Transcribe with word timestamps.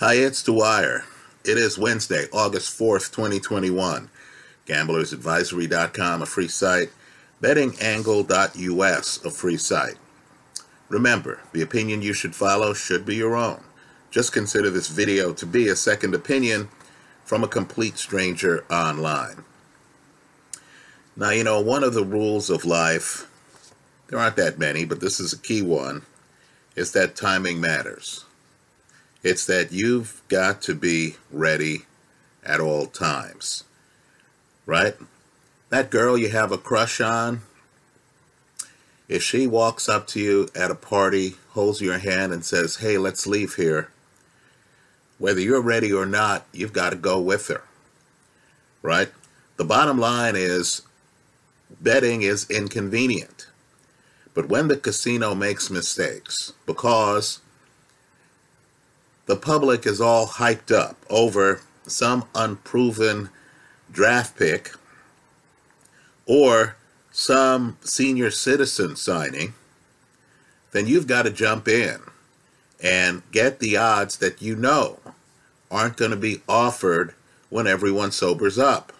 Hi, 0.00 0.14
it's 0.14 0.42
Dwyer. 0.42 1.04
It 1.44 1.58
is 1.58 1.76
Wednesday, 1.76 2.24
August 2.32 2.78
4th, 2.78 3.12
2021. 3.12 4.08
GamblersAdvisory.com, 4.66 6.22
a 6.22 6.24
free 6.24 6.48
site. 6.48 6.88
BettingAngle.us, 7.42 9.24
a 9.26 9.30
free 9.30 9.58
site. 9.58 9.98
Remember, 10.88 11.40
the 11.52 11.60
opinion 11.60 12.00
you 12.00 12.14
should 12.14 12.34
follow 12.34 12.72
should 12.72 13.04
be 13.04 13.16
your 13.16 13.36
own. 13.36 13.62
Just 14.10 14.32
consider 14.32 14.70
this 14.70 14.88
video 14.88 15.34
to 15.34 15.44
be 15.44 15.68
a 15.68 15.76
second 15.76 16.14
opinion 16.14 16.70
from 17.26 17.44
a 17.44 17.46
complete 17.46 17.98
stranger 17.98 18.64
online. 18.72 19.44
Now, 21.14 21.28
you 21.28 21.44
know, 21.44 21.60
one 21.60 21.84
of 21.84 21.92
the 21.92 22.06
rules 22.06 22.48
of 22.48 22.64
life, 22.64 23.30
there 24.08 24.18
aren't 24.18 24.36
that 24.36 24.58
many, 24.58 24.86
but 24.86 25.00
this 25.00 25.20
is 25.20 25.34
a 25.34 25.38
key 25.38 25.60
one, 25.60 26.06
is 26.74 26.92
that 26.92 27.16
timing 27.16 27.60
matters. 27.60 28.24
It's 29.22 29.44
that 29.46 29.72
you've 29.72 30.22
got 30.28 30.62
to 30.62 30.74
be 30.74 31.16
ready 31.30 31.82
at 32.44 32.60
all 32.60 32.86
times. 32.86 33.64
Right? 34.66 34.96
That 35.68 35.90
girl 35.90 36.16
you 36.16 36.30
have 36.30 36.52
a 36.52 36.58
crush 36.58 37.00
on, 37.00 37.42
if 39.08 39.22
she 39.22 39.46
walks 39.46 39.88
up 39.88 40.06
to 40.08 40.20
you 40.20 40.48
at 40.54 40.70
a 40.70 40.76
party, 40.76 41.34
holds 41.50 41.80
your 41.80 41.98
hand, 41.98 42.32
and 42.32 42.44
says, 42.44 42.76
Hey, 42.76 42.96
let's 42.96 43.26
leave 43.26 43.54
here, 43.54 43.90
whether 45.18 45.40
you're 45.40 45.60
ready 45.60 45.92
or 45.92 46.06
not, 46.06 46.46
you've 46.52 46.72
got 46.72 46.90
to 46.90 46.96
go 46.96 47.20
with 47.20 47.48
her. 47.48 47.64
Right? 48.82 49.10
The 49.56 49.64
bottom 49.64 49.98
line 49.98 50.34
is 50.36 50.82
betting 51.80 52.22
is 52.22 52.48
inconvenient. 52.48 53.48
But 54.32 54.48
when 54.48 54.68
the 54.68 54.76
casino 54.76 55.34
makes 55.34 55.70
mistakes, 55.70 56.52
because 56.64 57.40
the 59.30 59.36
public 59.36 59.86
is 59.86 60.00
all 60.00 60.26
hyped 60.26 60.74
up 60.74 60.96
over 61.08 61.60
some 61.86 62.24
unproven 62.34 63.28
draft 63.92 64.36
pick 64.36 64.72
or 66.26 66.74
some 67.12 67.78
senior 67.80 68.32
citizen 68.32 68.96
signing, 68.96 69.54
then 70.72 70.88
you've 70.88 71.06
got 71.06 71.22
to 71.22 71.30
jump 71.30 71.68
in 71.68 72.00
and 72.82 73.22
get 73.30 73.60
the 73.60 73.76
odds 73.76 74.16
that 74.16 74.42
you 74.42 74.56
know 74.56 74.98
aren't 75.70 75.96
going 75.96 76.10
to 76.10 76.16
be 76.16 76.42
offered 76.48 77.14
when 77.50 77.68
everyone 77.68 78.10
sobers 78.10 78.58
up. 78.58 78.92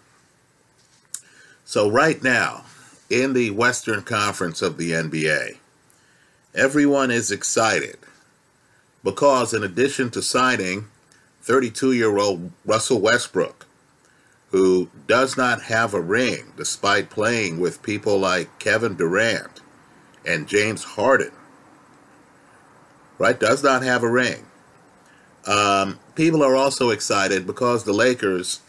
So, 1.64 1.90
right 1.90 2.22
now, 2.22 2.66
in 3.10 3.32
the 3.32 3.50
Western 3.50 4.02
Conference 4.02 4.62
of 4.62 4.76
the 4.76 4.92
NBA, 4.92 5.56
everyone 6.54 7.10
is 7.10 7.32
excited 7.32 7.98
because, 9.02 9.54
in 9.54 9.62
addition 9.64 10.10
to 10.10 10.22
signing 10.22 10.86
32 11.42 11.92
year 11.92 12.18
old 12.18 12.50
Russell 12.64 13.00
Westbrook, 13.00 13.66
who 14.50 14.90
does 15.06 15.36
not 15.36 15.62
have 15.62 15.94
a 15.94 16.00
ring 16.00 16.52
despite 16.56 17.10
playing 17.10 17.60
with 17.60 17.82
people 17.82 18.18
like 18.18 18.58
Kevin 18.58 18.96
Durant 18.96 19.60
and 20.26 20.48
James 20.48 20.84
Harden, 20.84 21.32
right? 23.18 23.38
Does 23.38 23.62
not 23.62 23.82
have 23.82 24.02
a 24.02 24.10
ring. 24.10 24.46
Um, 25.46 25.98
people 26.14 26.42
are 26.42 26.56
also 26.56 26.90
excited 26.90 27.46
because 27.46 27.84
the 27.84 27.92
Lakers, 27.92 28.60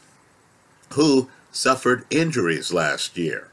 who 0.93 1.29
suffered 1.51 2.05
injuries 2.09 2.71
last 2.71 3.17
year 3.17 3.49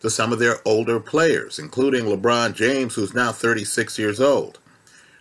to 0.00 0.10
some 0.10 0.32
of 0.32 0.38
their 0.38 0.56
older 0.64 0.98
players, 0.98 1.58
including 1.58 2.04
LeBron 2.04 2.54
James, 2.54 2.94
who's 2.94 3.14
now 3.14 3.32
36 3.32 3.98
years 3.98 4.20
old. 4.20 4.58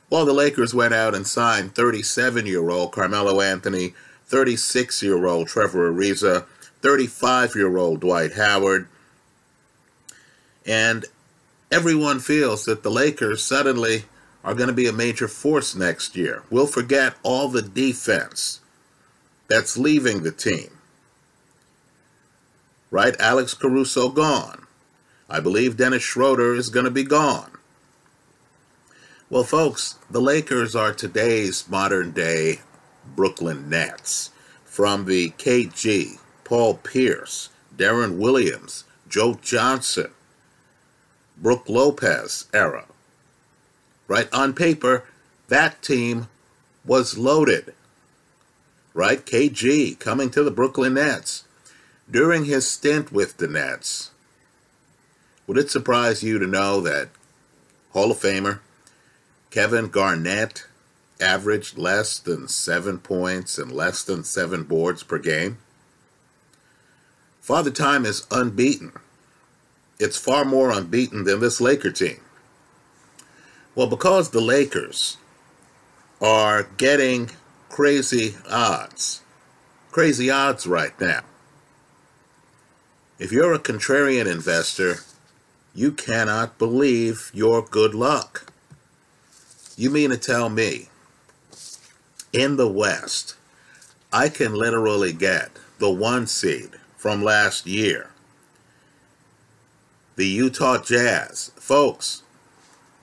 Well, 0.09 0.26
the 0.26 0.34
Lakers 0.34 0.73
went 0.73 0.94
out 0.94 1.16
and 1.16 1.26
signed 1.26 1.76
37 1.76 2.46
year 2.46 2.70
old 2.70 2.92
Carmelo 2.92 3.42
Anthony, 3.42 3.94
36 4.26 5.02
year 5.02 5.26
old 5.26 5.48
Trevor 5.48 5.92
Ariza, 5.92 6.46
35 6.82 7.56
year 7.56 7.78
old 7.78 8.02
Dwight 8.02 8.34
Howard. 8.34 8.88
And 10.66 11.06
everyone 11.72 12.19
feels 12.19 12.66
that 12.66 12.84
the 12.84 12.92
Lakers 12.92 13.44
suddenly 13.44 14.03
are 14.44 14.53
going 14.53 14.68
to 14.68 14.74
be 14.74 14.88
a 14.88 14.94
major 14.94 15.28
force 15.28 15.75
next 15.75 16.16
year. 16.16 16.44
We'll 16.50 16.68
forget 16.68 17.16
all 17.24 17.47
the 17.47 17.62
defense 17.62 18.59
that's 19.47 19.78
leaving 19.78 20.24
the 20.24 20.31
team. 20.31 20.78
Right? 22.92 23.16
Alex 23.19 23.53
Caruso 23.53 24.09
gone. 24.09 24.68
I 25.30 25.40
believe 25.40 25.78
Dennis 25.78 26.03
Schroeder 26.03 26.53
is 26.53 26.69
going 26.69 26.86
to 26.86 26.92
be 26.92 27.03
gone. 27.03 27.52
Well, 29.33 29.44
folks, 29.44 29.95
the 30.11 30.21
Lakers 30.21 30.75
are 30.75 30.94
today's 30.94 31.67
modern 31.67 32.11
day 32.11 32.59
Brooklyn 33.16 33.67
Nets. 33.67 34.29
From 34.63 35.05
the 35.05 35.31
KG, 35.31 36.19
Paul 36.44 36.75
Pierce, 36.75 37.49
Deron 37.75 38.19
Williams, 38.19 38.83
Joe 39.09 39.39
Johnson, 39.41 40.11
Brook 41.35 41.63
Lopez 41.67 42.45
era. 42.53 42.85
Right? 44.07 44.31
On 44.31 44.53
paper, 44.53 45.05
that 45.47 45.81
team 45.81 46.27
was 46.85 47.17
loaded. 47.17 47.73
Right? 48.94 49.25
KG 49.25 49.97
coming 49.97 50.29
to 50.29 50.44
the 50.44 50.51
Brooklyn 50.51 50.94
Nets. 50.94 51.44
During 52.07 52.45
his 52.45 52.67
stint 52.67 53.11
with 53.11 53.38
the 53.38 53.47
Nets, 53.47 54.11
would 55.47 55.57
it 55.57 55.71
surprise 55.71 56.21
you 56.21 56.38
to 56.38 56.45
know 56.45 56.81
that 56.81 57.09
Hall 57.94 58.11
of 58.11 58.19
Famer 58.19 58.59
Kevin 59.53 59.90
Garnett 59.90 60.66
averaged 61.22 61.78
less 61.78 62.18
than 62.18 62.47
seven 62.47 62.97
points 62.97 63.59
and 63.59 63.72
less 63.72 64.03
than 64.03 64.24
seven 64.24 64.64
boards 64.64 65.03
per 65.03 65.19
game? 65.19 65.59
Father 67.40 67.69
Time 67.69 68.03
is 68.03 68.25
unbeaten. 68.31 68.94
It's 70.00 70.18
far 70.18 70.44
more 70.44 70.72
unbeaten 70.72 71.25
than 71.25 71.40
this 71.40 71.62
Laker 71.62 71.92
team. 71.92 72.22
Well, 73.75 73.86
because 73.86 74.31
the 74.31 74.42
Lakers 74.42 75.18
are 76.19 76.63
getting 76.78 77.30
crazy 77.69 78.38
odds, 78.50 79.22
crazy 79.92 80.31
odds 80.31 80.66
right 80.66 81.00
now. 81.00 81.22
If 83.19 83.31
you're 83.31 83.53
a 83.53 83.59
contrarian 83.59 84.25
investor, 84.25 85.02
you 85.75 85.92
cannot 85.92 86.58
believe 86.58 87.30
your 87.36 87.62
good 87.63 87.94
luck. 87.94 88.52
You 89.75 89.89
mean 89.89 90.11
to 90.11 90.17
tell 90.17 90.50
me 90.50 90.89
in 92.31 92.57
the 92.57 92.67
West, 92.67 93.35
I 94.11 94.29
can 94.29 94.53
literally 94.53 95.13
get 95.13 95.51
the 95.79 95.89
one 95.89 96.28
seed 96.28 96.72
from 96.95 97.23
last 97.23 97.66
year, 97.66 98.12
the 100.16 100.28
Utah 100.28 100.78
Jazz. 100.79 101.51
Folks, 101.56 102.22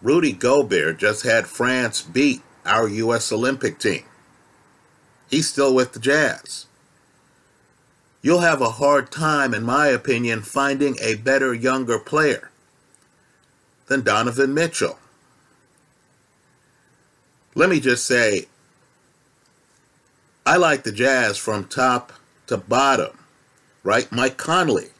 Rudy 0.00 0.32
Gobert 0.32 0.98
just 0.98 1.24
had 1.24 1.48
France 1.48 2.02
beat 2.02 2.42
our 2.64 2.88
U.S. 2.88 3.32
Olympic 3.32 3.80
team. 3.80 4.04
He's 5.28 5.48
still 5.48 5.74
with 5.74 5.92
the 5.92 5.98
Jazz. 5.98 6.66
You'll 8.22 8.40
have 8.40 8.60
a 8.60 8.70
hard 8.70 9.10
time, 9.10 9.54
in 9.54 9.64
my 9.64 9.88
opinion, 9.88 10.42
finding 10.42 10.96
a 11.00 11.16
better 11.16 11.52
younger 11.52 11.98
player 11.98 12.50
than 13.86 14.02
Donovan 14.02 14.54
Mitchell 14.54 14.98
let 17.54 17.68
me 17.68 17.80
just 17.80 18.06
say, 18.06 18.46
I 20.46 20.56
like 20.56 20.84
the 20.84 20.92
Jazz 20.92 21.36
from 21.36 21.64
top 21.64 22.12
to 22.46 22.56
bottom, 22.56 23.18
right? 23.82 24.10
Mike 24.12 24.36
Conley 24.36 24.90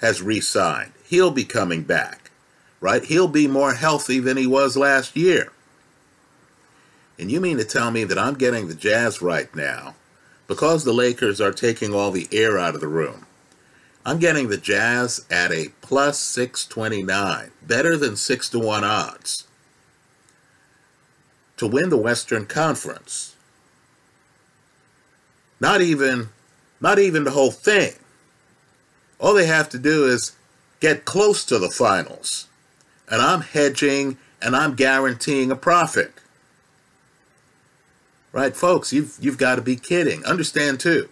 has 0.00 0.22
re 0.22 0.40
signed. 0.40 0.92
He'll 1.04 1.30
be 1.30 1.44
coming 1.44 1.82
back, 1.82 2.30
right? 2.80 3.04
He'll 3.04 3.28
be 3.28 3.46
more 3.46 3.74
healthy 3.74 4.18
than 4.18 4.36
he 4.36 4.46
was 4.46 4.76
last 4.76 5.16
year. 5.16 5.52
And 7.18 7.30
you 7.30 7.40
mean 7.40 7.58
to 7.58 7.64
tell 7.64 7.90
me 7.90 8.04
that 8.04 8.18
I'm 8.18 8.34
getting 8.34 8.68
the 8.68 8.74
Jazz 8.74 9.20
right 9.20 9.54
now 9.54 9.94
because 10.46 10.84
the 10.84 10.92
Lakers 10.92 11.40
are 11.40 11.52
taking 11.52 11.94
all 11.94 12.10
the 12.10 12.28
air 12.32 12.58
out 12.58 12.74
of 12.74 12.80
the 12.80 12.88
room? 12.88 13.26
I'm 14.06 14.18
getting 14.18 14.48
the 14.48 14.56
Jazz 14.56 15.26
at 15.30 15.52
a 15.52 15.68
plus 15.82 16.18
629, 16.18 17.50
better 17.62 17.96
than 17.96 18.16
6 18.16 18.48
to 18.50 18.58
1 18.58 18.84
odds 18.84 19.47
to 21.58 21.66
win 21.66 21.90
the 21.90 21.96
Western 21.96 22.46
Conference. 22.46 23.36
Not 25.60 25.80
even 25.80 26.30
not 26.80 26.98
even 26.98 27.24
the 27.24 27.32
whole 27.32 27.50
thing. 27.50 27.92
All 29.20 29.34
they 29.34 29.46
have 29.46 29.68
to 29.70 29.78
do 29.78 30.06
is 30.06 30.36
get 30.80 31.04
close 31.04 31.44
to 31.44 31.58
the 31.58 31.70
finals. 31.70 32.46
And 33.10 33.20
I'm 33.20 33.40
hedging 33.40 34.16
and 34.40 34.54
I'm 34.54 34.74
guaranteeing 34.74 35.50
a 35.50 35.56
profit. 35.56 36.12
Right, 38.30 38.54
folks, 38.54 38.92
you've 38.92 39.16
you've 39.20 39.38
got 39.38 39.56
to 39.56 39.62
be 39.62 39.76
kidding. 39.76 40.24
Understand 40.24 40.80
too. 40.80 41.08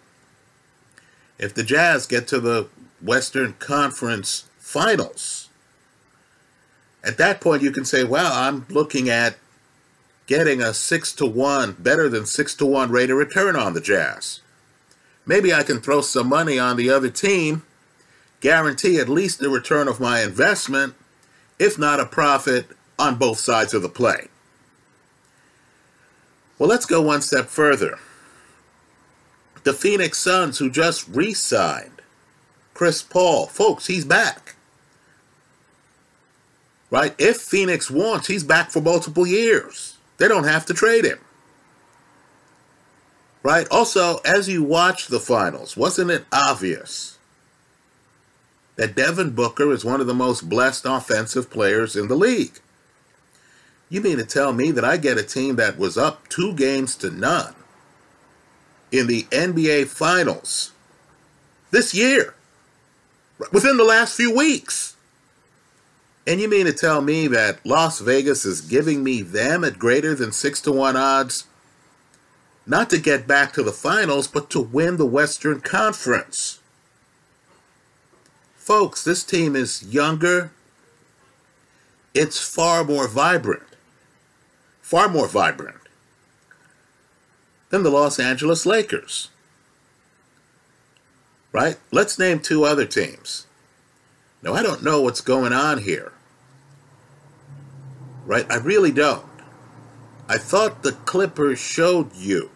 If 1.38 1.54
the 1.54 1.64
Jazz 1.64 2.06
get 2.06 2.28
to 2.28 2.40
the 2.40 2.69
Western 3.02 3.54
Conference 3.54 4.49
Finals, 4.58 5.49
at 7.02 7.19
that 7.19 7.40
point 7.40 7.62
you 7.62 7.72
can 7.72 7.84
say, 7.84 8.04
well, 8.04 8.32
I'm 8.32 8.66
looking 8.69 9.08
at 9.08 9.37
getting 10.26 10.61
a 10.61 10.75
6 10.75 11.12
to 11.14 11.26
1, 11.26 11.76
better 11.78 12.08
than 12.08 12.26
6 12.26 12.55
to 12.56 12.67
1 12.67 12.90
rate 12.90 13.11
of 13.11 13.17
return 13.17 13.56
on 13.56 13.75
the 13.75 13.81
Jazz. 13.81 14.40
Maybe 15.25 15.52
I 15.52 15.62
can 15.62 15.81
throw 15.81 16.00
some 16.00 16.28
money 16.28 16.58
on 16.58 16.76
the 16.76 16.90
other 16.90 17.11
team, 17.11 17.62
guarantee 18.40 18.99
at 18.99 19.08
least 19.08 19.38
the 19.38 19.49
return 19.49 19.88
of 19.88 20.00
my 20.00 20.23
investment, 20.23 20.94
if 21.58 21.78
not 21.78 22.00
a 22.00 22.06
profit 22.06 22.69
on 22.99 23.17
both 23.17 23.38
sides 23.38 23.75
of 23.75 23.82
the 23.82 23.88
play. 23.88 24.28
Well, 26.58 26.69
let's 26.69 26.87
go 26.87 27.02
one 27.02 27.23
step 27.23 27.46
further. 27.46 27.99
The 29.64 29.73
Phoenix 29.73 30.19
Suns, 30.19 30.58
who 30.58 30.70
just 30.70 31.08
re 31.08 31.34
signed 31.34 32.02
Chris 32.73 33.02
Paul, 33.02 33.46
folks, 33.46 33.87
he's 33.87 34.05
back. 34.05 34.55
Right? 36.88 37.14
If 37.19 37.38
Phoenix 37.38 37.90
wants, 37.90 38.28
he's 38.28 38.44
back 38.44 38.70
for 38.70 38.81
multiple 38.81 39.26
years. 39.26 39.95
They 40.18 40.28
don't 40.28 40.44
have 40.44 40.66
to 40.66 40.74
trade 40.74 41.04
him. 41.04 41.18
Right? 43.42 43.68
Also, 43.70 44.18
as 44.24 44.48
you 44.48 44.62
watch 44.62 45.06
the 45.06 45.20
finals, 45.20 45.76
wasn't 45.76 46.10
it 46.10 46.24
obvious 46.32 47.18
that 48.74 48.96
Devin 48.96 49.30
Booker 49.30 49.72
is 49.72 49.84
one 49.84 50.00
of 50.00 50.06
the 50.06 50.14
most 50.14 50.48
blessed 50.48 50.84
offensive 50.84 51.50
players 51.50 51.94
in 51.94 52.08
the 52.08 52.16
league? 52.16 52.58
You 53.88 54.00
mean 54.00 54.16
to 54.16 54.24
tell 54.24 54.52
me 54.52 54.72
that 54.72 54.84
I 54.84 54.96
get 54.96 55.16
a 55.16 55.22
team 55.22 55.56
that 55.56 55.78
was 55.78 55.96
up 55.96 56.28
two 56.28 56.54
games 56.54 56.96
to 56.96 57.10
none 57.10 57.54
in 58.90 59.06
the 59.06 59.24
NBA 59.24 59.86
Finals 59.86 60.72
this 61.70 61.94
year, 61.94 62.34
within 63.52 63.76
the 63.76 63.84
last 63.84 64.16
few 64.16 64.34
weeks? 64.34 64.95
And 66.26 66.40
you 66.40 66.49
mean 66.49 66.67
to 66.67 66.73
tell 66.73 67.00
me 67.00 67.28
that 67.28 67.64
Las 67.64 68.00
Vegas 68.00 68.44
is 68.44 68.61
giving 68.61 69.05
me 69.05 69.23
them 69.23 69.62
at 69.62 69.78
greater 69.78 70.14
than 70.14 70.32
six 70.32 70.61
to 70.62 70.73
one 70.73 70.96
odds, 70.96 71.44
not 72.67 72.90
to 72.90 72.99
get 72.99 73.28
back 73.28 73.52
to 73.52 73.62
the 73.62 73.73
finals, 73.73 74.26
but 74.26 74.50
to 74.50 74.61
win 74.61 74.96
the 74.96 75.06
Western 75.06 75.61
Conference? 75.61 76.58
Folks, 78.56 79.05
this 79.05 79.23
team 79.23 79.55
is 79.55 79.84
younger. 79.84 80.50
It's 82.12 82.40
far 82.40 82.82
more 82.82 83.06
vibrant 83.06 83.62
far 84.87 85.08
more 85.08 85.26
vibrant 85.26 85.81
than 87.70 87.82
the 87.82 87.90
Los 87.90 88.20
Angeles 88.20 88.64
Lakers. 88.64 89.31
Right? 91.50 91.76
Let's 91.90 92.20
name 92.20 92.38
two 92.38 92.62
other 92.62 92.84
teams. 92.84 93.46
Now, 94.44 94.55
I 94.55 94.62
don't 94.62 94.84
know 94.84 95.02
what's 95.02 95.20
going 95.20 95.52
on 95.52 95.78
here. 95.78 96.12
Right? 98.26 98.44
I 98.50 98.56
really 98.56 98.90
don't. 98.90 99.25
I 100.28 100.37
thought 100.37 100.82
the 100.82 100.93
Clippers 100.93 101.61
showed 101.61 102.14
you 102.14 102.50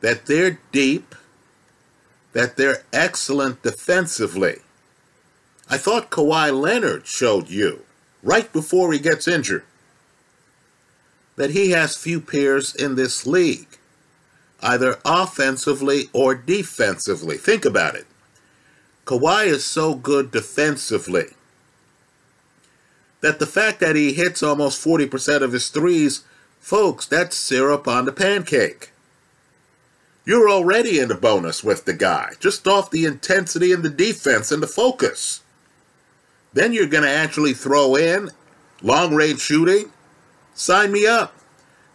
that 0.00 0.26
they're 0.26 0.58
deep, 0.72 1.14
that 2.32 2.56
they're 2.56 2.84
excellent 2.92 3.62
defensively. 3.62 4.56
I 5.68 5.76
thought 5.76 6.10
Kawhi 6.10 6.58
Leonard 6.58 7.06
showed 7.06 7.50
you 7.50 7.84
right 8.22 8.50
before 8.52 8.92
he 8.92 8.98
gets 8.98 9.28
injured 9.28 9.64
that 11.36 11.50
he 11.50 11.70
has 11.70 11.96
few 11.96 12.20
peers 12.20 12.74
in 12.74 12.94
this 12.94 13.26
league, 13.26 13.78
either 14.60 14.98
offensively 15.04 16.04
or 16.12 16.34
defensively. 16.34 17.36
Think 17.36 17.64
about 17.64 17.94
it. 17.94 18.06
Kawhi 19.06 19.46
is 19.46 19.64
so 19.64 19.94
good 19.94 20.30
defensively 20.30 21.28
that 23.22 23.38
the 23.38 23.46
fact 23.46 23.80
that 23.80 23.96
he 23.96 24.12
hits 24.12 24.42
almost 24.42 24.84
40% 24.84 25.40
of 25.42 25.52
his 25.52 25.68
threes, 25.70 26.24
folks, 26.60 27.06
that's 27.06 27.36
syrup 27.36 27.88
on 27.88 28.04
the 28.04 28.12
pancake. 28.12 28.90
You're 30.24 30.50
already 30.50 31.00
in 31.00 31.08
the 31.08 31.16
bonus 31.16 31.64
with 31.64 31.84
the 31.84 31.94
guy, 31.94 32.34
just 32.38 32.68
off 32.68 32.90
the 32.90 33.06
intensity 33.06 33.72
and 33.72 33.82
the 33.82 33.90
defense 33.90 34.52
and 34.52 34.62
the 34.62 34.68
focus. 34.68 35.40
Then 36.52 36.72
you're 36.72 36.86
going 36.86 37.04
to 37.04 37.10
actually 37.10 37.54
throw 37.54 37.96
in 37.96 38.30
long 38.82 39.14
range 39.14 39.40
shooting 39.40 39.90
Sign 40.54 40.92
me 40.92 41.06
up. 41.06 41.34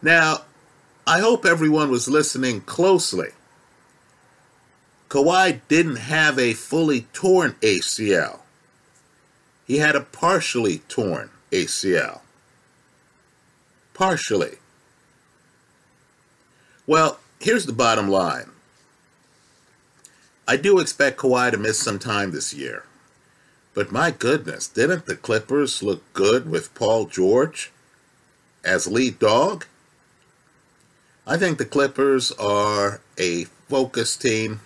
Now, 0.01 0.41
I 1.05 1.19
hope 1.19 1.45
everyone 1.45 1.89
was 1.89 2.07
listening 2.07 2.61
closely. 2.61 3.29
Kawhi 5.09 5.61
didn't 5.67 5.97
have 5.97 6.37
a 6.37 6.53
fully 6.53 7.01
torn 7.13 7.53
ACL. 7.61 8.39
He 9.67 9.77
had 9.77 9.95
a 9.95 10.01
partially 10.01 10.79
torn 10.87 11.29
ACL. 11.51 12.21
Partially. 13.93 14.55
Well, 16.87 17.19
here's 17.39 17.65
the 17.65 17.73
bottom 17.73 18.09
line. 18.09 18.51
I 20.47 20.55
do 20.55 20.79
expect 20.79 21.19
Kawhi 21.19 21.51
to 21.51 21.57
miss 21.57 21.77
some 21.77 21.99
time 21.99 22.31
this 22.31 22.53
year. 22.53 22.85
But 23.73 23.91
my 23.91 24.09
goodness, 24.09 24.67
didn't 24.67 25.05
the 25.05 25.15
Clippers 25.15 25.83
look 25.83 26.01
good 26.13 26.49
with 26.49 26.73
Paul 26.73 27.05
George? 27.05 27.71
as 28.67 28.85
lead 28.85 29.17
dog. 29.17 29.65
I 31.25 31.37
think 31.37 31.57
the 31.57 31.65
Clippers 31.65 32.31
are 32.33 33.01
a 33.17 33.45
focused 33.69 34.21
team. 34.21 34.59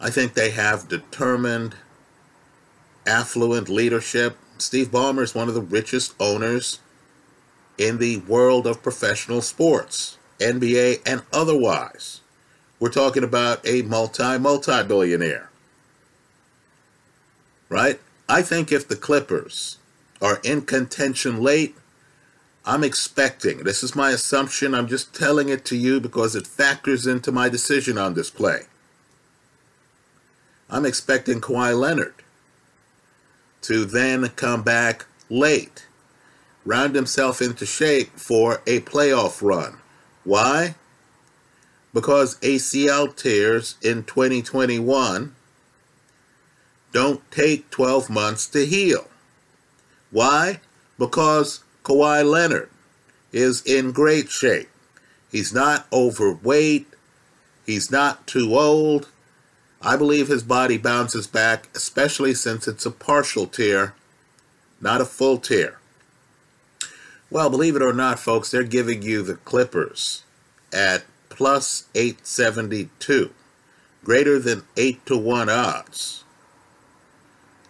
I 0.00 0.10
think 0.10 0.34
they 0.34 0.50
have 0.50 0.88
determined, 0.88 1.76
affluent 3.06 3.68
leadership. 3.68 4.36
Steve 4.58 4.90
Ballmer 4.90 5.22
is 5.22 5.34
one 5.34 5.48
of 5.48 5.54
the 5.54 5.60
richest 5.60 6.14
owners 6.18 6.80
in 7.78 7.98
the 7.98 8.18
world 8.18 8.66
of 8.66 8.82
professional 8.82 9.42
sports, 9.42 10.18
NBA 10.38 11.02
and 11.06 11.22
otherwise. 11.32 12.20
We're 12.78 12.90
talking 12.90 13.24
about 13.24 13.66
a 13.66 13.82
multi 13.82 14.38
multi 14.38 14.82
billionaire. 14.82 15.50
Right? 17.68 18.00
I 18.28 18.42
think 18.42 18.72
if 18.72 18.86
the 18.86 18.96
Clippers 18.96 19.78
are 20.20 20.40
in 20.42 20.62
contention 20.62 21.42
late, 21.42 21.76
I'm 22.64 22.82
expecting, 22.82 23.58
this 23.58 23.82
is 23.82 23.94
my 23.94 24.10
assumption, 24.10 24.74
I'm 24.74 24.88
just 24.88 25.14
telling 25.14 25.48
it 25.48 25.64
to 25.66 25.76
you 25.76 26.00
because 26.00 26.34
it 26.34 26.46
factors 26.46 27.06
into 27.06 27.30
my 27.30 27.48
decision 27.48 27.96
on 27.96 28.14
this 28.14 28.30
play. 28.30 28.62
I'm 30.68 30.84
expecting 30.84 31.40
Kawhi 31.40 31.78
Leonard 31.78 32.14
to 33.66 33.84
then 33.84 34.28
come 34.30 34.62
back 34.62 35.06
late, 35.28 35.86
round 36.64 36.94
himself 36.94 37.42
into 37.42 37.66
shape 37.66 38.10
for 38.16 38.62
a 38.66 38.80
playoff 38.80 39.42
run. 39.42 39.78
Why? 40.24 40.76
Because 41.92 42.36
ACL 42.40 43.14
tears 43.14 43.76
in 43.82 44.04
2021 44.04 45.34
don't 46.92 47.30
take 47.30 47.70
12 47.70 48.08
months 48.08 48.46
to 48.48 48.64
heal. 48.64 49.08
Why? 50.10 50.60
Because 50.98 51.64
Kawhi 51.82 52.24
Leonard 52.28 52.70
is 53.32 53.62
in 53.62 53.92
great 53.92 54.30
shape. 54.30 54.68
He's 55.30 55.52
not 55.52 55.86
overweight. 55.92 56.86
He's 57.66 57.90
not 57.90 58.26
too 58.26 58.54
old. 58.56 59.08
I 59.82 59.96
believe 59.96 60.28
his 60.28 60.42
body 60.42 60.78
bounces 60.78 61.26
back, 61.26 61.68
especially 61.74 62.34
since 62.34 62.66
it's 62.66 62.86
a 62.86 62.90
partial 62.90 63.46
tear, 63.46 63.94
not 64.80 65.00
a 65.00 65.04
full 65.04 65.38
tear. 65.38 65.78
Well, 67.30 67.50
believe 67.50 67.76
it 67.76 67.82
or 67.82 67.92
not, 67.92 68.18
folks, 68.18 68.50
they're 68.50 68.62
giving 68.62 69.02
you 69.02 69.22
the 69.22 69.34
Clippers 69.34 70.22
at 70.72 71.04
plus 71.28 71.88
872, 71.94 73.30
greater 74.04 74.38
than 74.38 74.62
8 74.76 75.04
to 75.06 75.16
1 75.16 75.48
odds 75.48 76.24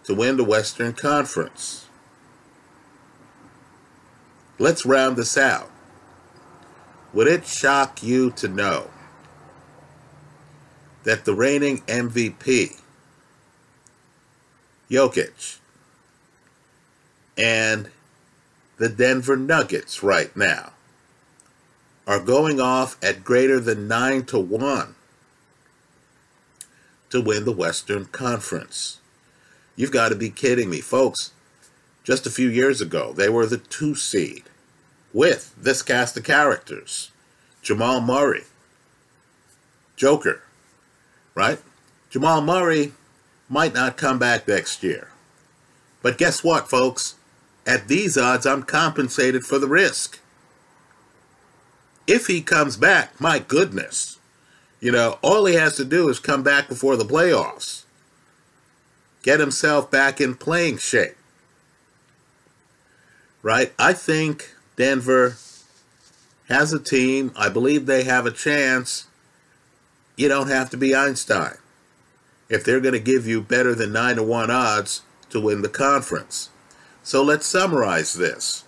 to 0.05 0.15
win 0.15 0.37
the 0.37 0.43
Western 0.43 0.93
Conference. 0.93 1.87
Let's 4.57 4.85
round 4.85 5.17
this 5.17 5.37
out. 5.37 5.69
Would 7.13 7.27
it 7.27 7.45
shock 7.45 8.01
you 8.01 8.31
to 8.31 8.47
know 8.47 8.89
that 11.07 11.23
the 11.23 11.33
reigning 11.33 11.77
MVP, 11.83 12.81
Jokic, 14.91 15.57
and 17.37 17.89
the 18.77 18.89
Denver 18.89 19.37
Nuggets 19.37 20.03
right 20.03 20.35
now 20.35 20.73
are 22.05 22.19
going 22.19 22.59
off 22.59 23.01
at 23.01 23.23
greater 23.23 23.57
than 23.61 23.87
9 23.87 24.25
to 24.25 24.37
1 24.37 24.95
to 27.11 27.21
win 27.21 27.45
the 27.45 27.53
Western 27.53 28.03
Conference? 28.07 28.99
You've 29.77 29.91
got 29.91 30.09
to 30.09 30.15
be 30.15 30.29
kidding 30.29 30.69
me, 30.69 30.81
folks. 30.81 31.31
Just 32.03 32.27
a 32.27 32.29
few 32.29 32.49
years 32.49 32.81
ago, 32.81 33.13
they 33.13 33.29
were 33.29 33.45
the 33.45 33.59
two 33.59 33.95
seed 33.95 34.43
with 35.13 35.55
this 35.55 35.81
cast 35.83 36.17
of 36.17 36.25
characters 36.25 37.11
Jamal 37.61 38.01
Murray, 38.01 38.43
Joker, 39.95 40.41
right? 41.37 41.59
Jamal 42.09 42.41
Murray 42.41 42.91
might 43.47 43.73
not 43.73 43.95
come 43.95 44.17
back 44.17 44.47
next 44.47 44.83
year. 44.83 45.09
But 46.01 46.17
guess 46.17 46.43
what, 46.43 46.69
folks? 46.69 47.15
at 47.67 47.89
these 47.89 48.17
odds, 48.17 48.45
I'm 48.45 48.63
compensated 48.63 49.45
for 49.45 49.59
the 49.59 49.67
risk. 49.67 50.19
If 52.07 52.27
he 52.27 52.41
comes 52.41 52.77
back, 52.77 53.19
my 53.19 53.39
goodness, 53.39 54.17
you 54.79 54.91
know, 54.91 55.19
all 55.21 55.45
he 55.45 55.55
has 55.55 55.75
to 55.75 55.83
do 55.83 56.07
is 56.07 56.19
come 56.19 56.41
back 56.41 56.69
before 56.69 56.95
the 56.95 57.03
playoffs, 57.03 57.83
get 59.21 59.41
himself 59.41 59.91
back 59.91 60.21
in 60.21 60.35
playing 60.35 60.77
shape. 60.77 61.17
Right? 63.41 63.73
I 63.77 63.91
think 63.91 64.55
Denver 64.77 65.35
has 66.47 66.71
a 66.71 66.79
team. 66.79 67.33
I 67.35 67.49
believe 67.49 67.85
they 67.85 68.05
have 68.05 68.25
a 68.25 68.31
chance. 68.31 69.07
You 70.17 70.27
don't 70.27 70.49
have 70.49 70.69
to 70.71 70.77
be 70.77 70.93
Einstein 70.93 71.57
if 72.49 72.63
they're 72.63 72.81
going 72.81 72.93
to 72.93 72.99
give 72.99 73.27
you 73.27 73.39
better 73.41 73.75
than 73.75 73.93
9 73.93 74.17
to 74.17 74.23
1 74.23 74.51
odds 74.51 75.03
to 75.29 75.39
win 75.39 75.61
the 75.61 75.69
conference. 75.69 76.49
So 77.03 77.23
let's 77.23 77.45
summarize 77.45 78.15
this 78.15 78.63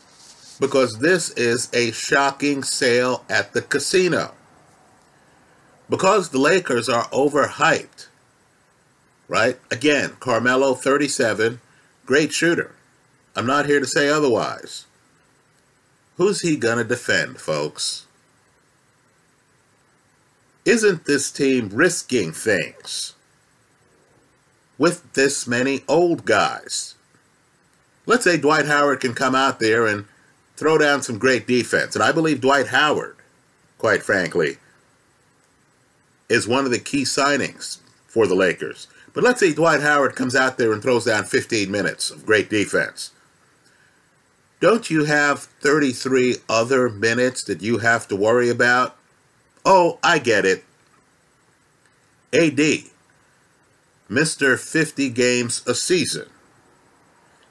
because 0.59 0.99
this 0.99 1.31
is 1.31 1.69
a 1.73 1.91
shocking 1.91 2.63
sale 2.63 3.25
at 3.29 3.53
the 3.53 3.61
casino. 3.61 4.33
Because 5.89 6.29
the 6.29 6.37
Lakers 6.37 6.87
are 6.87 7.05
overhyped, 7.09 8.07
right? 9.27 9.59
Again, 9.71 10.17
Carmelo 10.19 10.75
37, 10.75 11.61
great 12.05 12.31
shooter. 12.31 12.75
I'm 13.35 13.47
not 13.47 13.65
here 13.65 13.79
to 13.79 13.87
say 13.87 14.07
otherwise. 14.07 14.85
Who's 16.17 16.41
he 16.41 16.57
going 16.57 16.77
to 16.77 16.83
defend, 16.83 17.39
folks? 17.39 18.05
Isn't 20.69 21.05
this 21.05 21.31
team 21.31 21.69
risking 21.73 22.31
things 22.31 23.15
with 24.77 25.13
this 25.13 25.47
many 25.47 25.81
old 25.87 26.25
guys? 26.25 26.93
Let's 28.05 28.23
say 28.23 28.37
Dwight 28.37 28.67
Howard 28.67 28.99
can 28.99 29.15
come 29.15 29.33
out 29.33 29.59
there 29.59 29.87
and 29.87 30.05
throw 30.57 30.77
down 30.77 31.01
some 31.01 31.17
great 31.17 31.47
defense. 31.47 31.95
And 31.95 32.03
I 32.03 32.11
believe 32.11 32.39
Dwight 32.39 32.67
Howard, 32.67 33.15
quite 33.79 34.03
frankly, 34.03 34.57
is 36.29 36.47
one 36.47 36.65
of 36.65 36.71
the 36.71 36.77
key 36.77 37.01
signings 37.01 37.79
for 38.05 38.27
the 38.27 38.35
Lakers. 38.35 38.85
But 39.11 39.23
let's 39.23 39.39
say 39.39 39.51
Dwight 39.51 39.81
Howard 39.81 40.15
comes 40.15 40.35
out 40.35 40.59
there 40.59 40.71
and 40.71 40.83
throws 40.83 41.05
down 41.05 41.23
15 41.23 41.71
minutes 41.71 42.11
of 42.11 42.27
great 42.27 42.47
defense. 42.47 43.09
Don't 44.59 44.91
you 44.91 45.05
have 45.05 45.39
33 45.39 46.35
other 46.47 46.89
minutes 46.89 47.43
that 47.45 47.63
you 47.63 47.79
have 47.79 48.07
to 48.09 48.15
worry 48.15 48.51
about? 48.51 48.98
Oh, 49.71 49.99
I 50.01 50.17
get 50.17 50.45
it. 50.47 50.63
AD, 52.33 52.89
Mr. 54.09 54.57
50 54.57 55.09
games 55.11 55.61
a 55.67 55.75
season, 55.75 56.27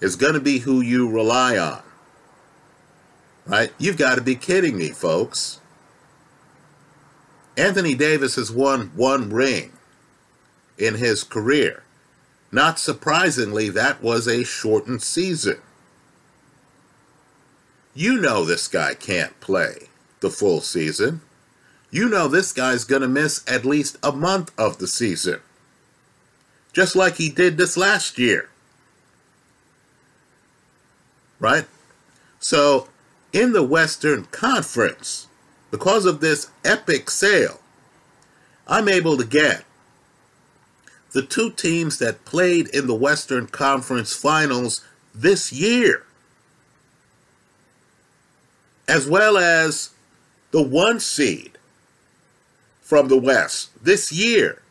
is 0.00 0.16
going 0.16 0.34
to 0.34 0.40
be 0.40 0.58
who 0.58 0.80
you 0.80 1.08
rely 1.08 1.56
on. 1.56 1.80
Right? 3.46 3.72
You've 3.78 3.98
got 3.98 4.16
to 4.16 4.20
be 4.20 4.34
kidding 4.34 4.76
me, 4.76 4.88
folks. 4.88 5.60
Anthony 7.56 7.94
Davis 7.94 8.34
has 8.34 8.50
won 8.50 8.90
one 8.96 9.30
ring 9.30 9.74
in 10.76 10.96
his 10.96 11.22
career. 11.22 11.84
Not 12.50 12.80
surprisingly, 12.80 13.68
that 13.68 14.02
was 14.02 14.26
a 14.26 14.42
shortened 14.42 15.02
season. 15.02 15.58
You 17.94 18.20
know 18.20 18.44
this 18.44 18.66
guy 18.66 18.94
can't 18.94 19.38
play 19.38 19.86
the 20.18 20.30
full 20.30 20.62
season. 20.62 21.20
You 21.90 22.08
know 22.08 22.28
this 22.28 22.52
guy's 22.52 22.84
going 22.84 23.02
to 23.02 23.08
miss 23.08 23.42
at 23.46 23.64
least 23.64 23.96
a 24.02 24.12
month 24.12 24.52
of 24.58 24.78
the 24.78 24.86
season. 24.86 25.40
Just 26.72 26.94
like 26.94 27.16
he 27.16 27.28
did 27.30 27.56
this 27.56 27.76
last 27.76 28.18
year. 28.18 28.50
Right? 31.40 31.66
So 32.40 32.88
in 33.32 33.52
the 33.52 33.62
Western 33.62 34.24
Conference, 34.26 35.28
because 35.70 36.04
of 36.04 36.20
this 36.20 36.50
epic 36.64 37.10
sale, 37.10 37.60
I'm 38.66 38.88
able 38.88 39.16
to 39.16 39.24
get 39.24 39.64
the 41.12 41.22
two 41.22 41.50
teams 41.50 41.98
that 41.98 42.24
played 42.26 42.68
in 42.68 42.86
the 42.86 42.94
Western 42.94 43.46
Conference 43.46 44.14
Finals 44.14 44.84
this 45.14 45.52
year, 45.52 46.04
as 48.86 49.08
well 49.08 49.38
as 49.38 49.90
the 50.50 50.62
one 50.62 51.00
seed 51.00 51.57
from 52.88 53.08
the 53.08 53.18
West 53.18 53.68
this 53.84 54.10
year, 54.10 54.62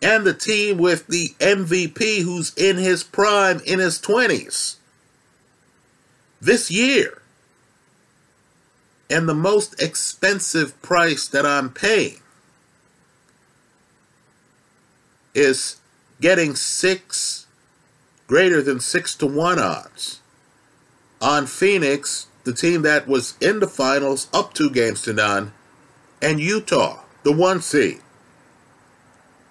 and 0.00 0.24
the 0.24 0.32
team 0.32 0.78
with 0.78 1.08
the 1.08 1.34
MVP 1.40 2.22
who's 2.22 2.54
in 2.54 2.76
his 2.76 3.02
prime 3.02 3.60
in 3.66 3.80
his 3.80 3.98
20s 3.98 4.76
this 6.40 6.70
year. 6.70 7.20
And 9.10 9.28
the 9.28 9.34
most 9.34 9.82
expensive 9.82 10.80
price 10.82 11.26
that 11.26 11.44
I'm 11.44 11.70
paying 11.70 12.20
is 15.34 15.80
getting 16.20 16.54
six 16.54 17.48
greater 18.28 18.62
than 18.62 18.78
six 18.78 19.16
to 19.16 19.26
one 19.26 19.58
odds 19.58 20.20
on 21.20 21.46
Phoenix, 21.46 22.28
the 22.44 22.52
team 22.52 22.82
that 22.82 23.08
was 23.08 23.34
in 23.40 23.58
the 23.58 23.66
finals 23.66 24.28
up 24.32 24.54
two 24.54 24.70
games 24.70 25.02
to 25.02 25.12
none, 25.12 25.52
and 26.22 26.40
Utah, 26.40 27.02
the 27.22 27.32
one 27.32 27.60
seed. 27.60 28.00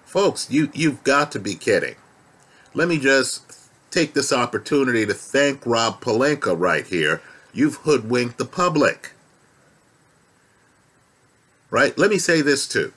Folks, 0.04 0.50
you, 0.50 0.70
you've 0.74 1.04
got 1.04 1.30
to 1.32 1.38
be 1.38 1.54
kidding. 1.54 1.96
Let 2.74 2.88
me 2.88 2.98
just 2.98 3.68
take 3.90 4.14
this 4.14 4.32
opportunity 4.32 5.06
to 5.06 5.14
thank 5.14 5.64
Rob 5.66 6.00
Pelinka 6.00 6.58
right 6.58 6.86
here. 6.86 7.22
You've 7.52 7.76
hoodwinked 7.76 8.38
the 8.38 8.44
public 8.44 9.12
right? 11.70 11.96
Let 11.96 12.10
me 12.10 12.18
say 12.18 12.42
this 12.42 12.68
too. 12.68 12.92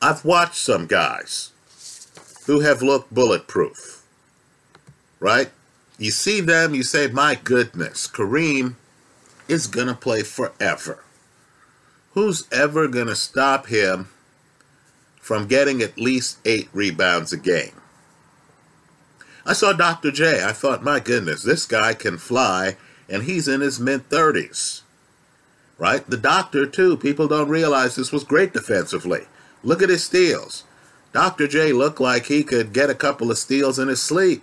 I've 0.00 0.24
watched 0.24 0.54
some 0.54 0.86
guys 0.86 1.50
who 2.46 2.60
have 2.60 2.80
looked 2.80 3.12
bulletproof, 3.12 4.04
right? 5.20 5.50
You 5.98 6.12
see 6.12 6.40
them, 6.40 6.74
you 6.74 6.84
say, 6.84 7.08
my 7.08 7.34
goodness, 7.34 8.06
Kareem 8.06 8.76
is 9.48 9.66
going 9.66 9.88
to 9.88 9.94
play 9.94 10.22
forever. 10.22 11.02
Who's 12.18 12.48
ever 12.50 12.88
going 12.88 13.06
to 13.06 13.14
stop 13.14 13.68
him 13.68 14.08
from 15.20 15.46
getting 15.46 15.80
at 15.80 16.00
least 16.00 16.38
eight 16.44 16.68
rebounds 16.72 17.32
a 17.32 17.36
game? 17.36 17.80
I 19.46 19.52
saw 19.52 19.72
Dr. 19.72 20.10
J. 20.10 20.42
I 20.42 20.50
thought, 20.50 20.82
my 20.82 20.98
goodness, 20.98 21.44
this 21.44 21.64
guy 21.64 21.94
can 21.94 22.18
fly, 22.18 22.76
and 23.08 23.22
he's 23.22 23.46
in 23.46 23.60
his 23.60 23.78
mid 23.78 24.08
30s 24.08 24.82
right? 25.78 26.10
The 26.10 26.16
doctor, 26.16 26.66
too, 26.66 26.96
people 26.96 27.28
don't 27.28 27.48
realize 27.48 27.94
this 27.94 28.10
was 28.10 28.24
great 28.24 28.52
defensively. 28.52 29.28
Look 29.62 29.80
at 29.80 29.88
his 29.88 30.02
steals. 30.02 30.64
Dr. 31.12 31.46
J 31.46 31.72
looked 31.72 32.00
like 32.00 32.26
he 32.26 32.42
could 32.42 32.72
get 32.72 32.90
a 32.90 32.96
couple 32.96 33.30
of 33.30 33.38
steals 33.38 33.78
in 33.78 33.86
his 33.86 34.02
sleep. 34.02 34.42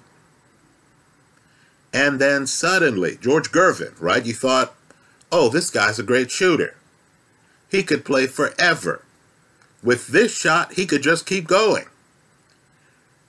And 1.92 2.22
then 2.22 2.48
suddenly, 2.48 3.18
George 3.20 3.52
Gervin, 3.52 4.00
right? 4.00 4.26
You 4.26 4.34
thought, 4.34 4.76
oh, 5.30 5.50
this 5.50 5.70
guy's 5.70 6.00
a 6.00 6.04
great 6.04 6.32
shooter. 6.32 6.78
He 7.70 7.84
could 7.84 8.06
play 8.06 8.28
forever. 8.28 9.04
With 9.84 10.08
this 10.08 10.36
shot, 10.36 10.74
he 10.74 10.86
could 10.86 11.04
just 11.04 11.26
keep 11.26 11.48
going. 11.48 11.86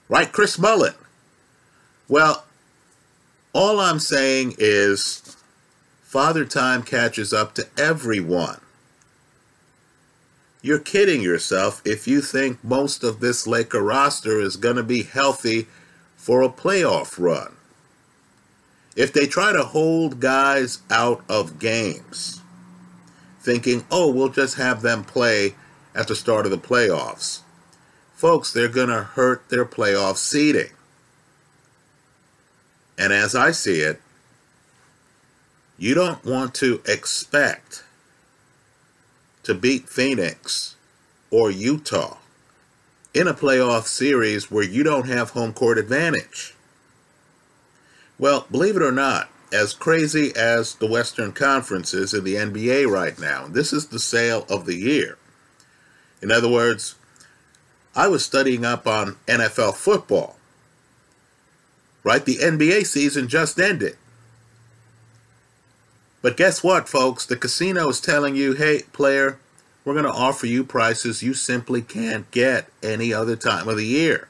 Right, 0.09 0.31
Chris 0.31 0.59
Mullin? 0.59 0.95
Well, 2.09 2.45
all 3.53 3.81
I'm 3.81 3.99
saying 3.99 4.55
is 4.59 5.37
Father 6.03 6.45
Time 6.45 6.83
catches 6.83 7.33
up 7.33 7.55
to 7.55 7.67
everyone. 7.77 8.61
You're 10.63 10.79
kidding 10.79 11.23
yourself 11.23 11.83
if 11.85 12.09
you 12.09 12.21
think 12.21 12.63
most 12.65 13.05
of 13.05 13.21
this 13.21 13.47
Laker 13.47 13.83
roster 13.83 14.41
is 14.41 14.57
going 14.57 14.77
to 14.77 14.83
be 14.83 15.03
healthy 15.03 15.69
for 16.17 16.43
a 16.43 16.49
playoff 16.49 17.19
run. 17.19 17.55
If 18.97 19.13
they 19.13 19.27
try 19.27 19.53
to 19.53 19.63
hold 19.63 20.21
guys 20.21 20.81
out 20.91 21.23
of 21.29 21.59
games, 21.59 22.41
thinking, 23.47 23.85
oh, 23.93 24.11
we'll 24.11 24.29
just 24.29 24.57
have 24.57 24.83
them 24.83 25.05
play 25.05 25.55
at 25.95 26.09
the 26.09 26.17
start 26.17 26.47
of 26.47 26.51
the 26.51 26.59
playoffs, 26.59 27.43
folks, 28.13 28.53
they're 28.53 28.67
going 28.67 28.89
to 28.89 29.05
hurt 29.05 29.49
their 29.49 29.65
playoff 29.65 30.17
seeding. 30.17 30.71
And 32.99 33.13
as 33.13 33.37
I 33.37 33.53
see 33.53 33.81
it, 33.81 34.03
you 35.79 35.95
don't 35.95 36.25
want 36.25 36.55
to 36.57 36.83
expect 36.87 37.85
to 39.45 39.55
beat 39.55 39.89
Phoenix 39.89 40.75
or 41.31 41.49
Utah 41.49 42.17
in 43.15 43.29
a 43.29 43.35
playoff 43.35 43.85
series 43.85 44.51
where 44.51 44.65
you 44.65 44.83
don't 44.83 45.07
have 45.07 45.31
home 45.31 45.53
court 45.53 45.79
advantage. 45.79 46.55
Well, 48.19 48.47
believe 48.51 48.75
it 48.75 48.83
or 48.83 48.93
not, 48.93 49.29
as 49.53 49.73
crazy 49.73 50.33
as 50.37 50.75
the 50.75 50.87
Western 50.87 51.33
Conference 51.33 51.95
is 51.95 52.15
in 52.15 52.25
the 52.25 52.35
NBA 52.35 52.89
right 52.91 53.19
now, 53.19 53.47
this 53.47 53.73
is 53.73 53.89
the 53.89 53.99
sale 53.99 54.47
of 54.49 54.67
the 54.67 54.75
year. 54.75 55.19
In 56.23 56.31
other 56.31 56.49
words, 56.49 56.95
I 57.95 58.09
was 58.09 58.25
studying 58.25 58.65
up 58.65 58.87
on 58.87 59.17
NFL 59.27 59.75
football 59.75 60.37
Right? 62.07 62.25
The 62.25 62.37
NBA 62.37 62.87
season 62.87 63.27
just 63.27 63.59
ended. 63.59 63.97
But 66.23 66.37
guess 66.37 66.63
what, 66.63 66.89
folks? 66.89 67.27
The 67.27 67.37
casino 67.37 67.89
is 67.89 68.01
telling 68.01 68.37
you, 68.37 68.53
hey, 68.53 68.83
player, 68.93 69.41
we're 69.85 69.95
going 69.95 70.05
to 70.05 70.13
offer 70.13 70.47
you 70.47 70.63
prices 70.63 71.25
you 71.25 71.35
simply 71.35 71.83
can't 71.83 72.31
get 72.31 72.69
any 72.81 73.13
other 73.13 73.35
time 73.35 73.67
of 73.67 73.77
the 73.77 73.87
year. 73.87 74.29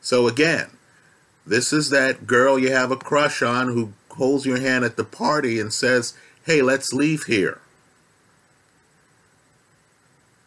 So 0.00 0.26
again, 0.26 0.70
this 1.50 1.72
is 1.72 1.90
that 1.90 2.28
girl 2.28 2.60
you 2.60 2.70
have 2.70 2.92
a 2.92 2.96
crush 2.96 3.42
on 3.42 3.66
who 3.66 3.92
holds 4.10 4.46
your 4.46 4.60
hand 4.60 4.84
at 4.84 4.96
the 4.96 5.02
party 5.02 5.58
and 5.58 5.72
says, 5.72 6.14
hey, 6.46 6.62
let's 6.62 6.92
leave 6.92 7.24
here. 7.24 7.60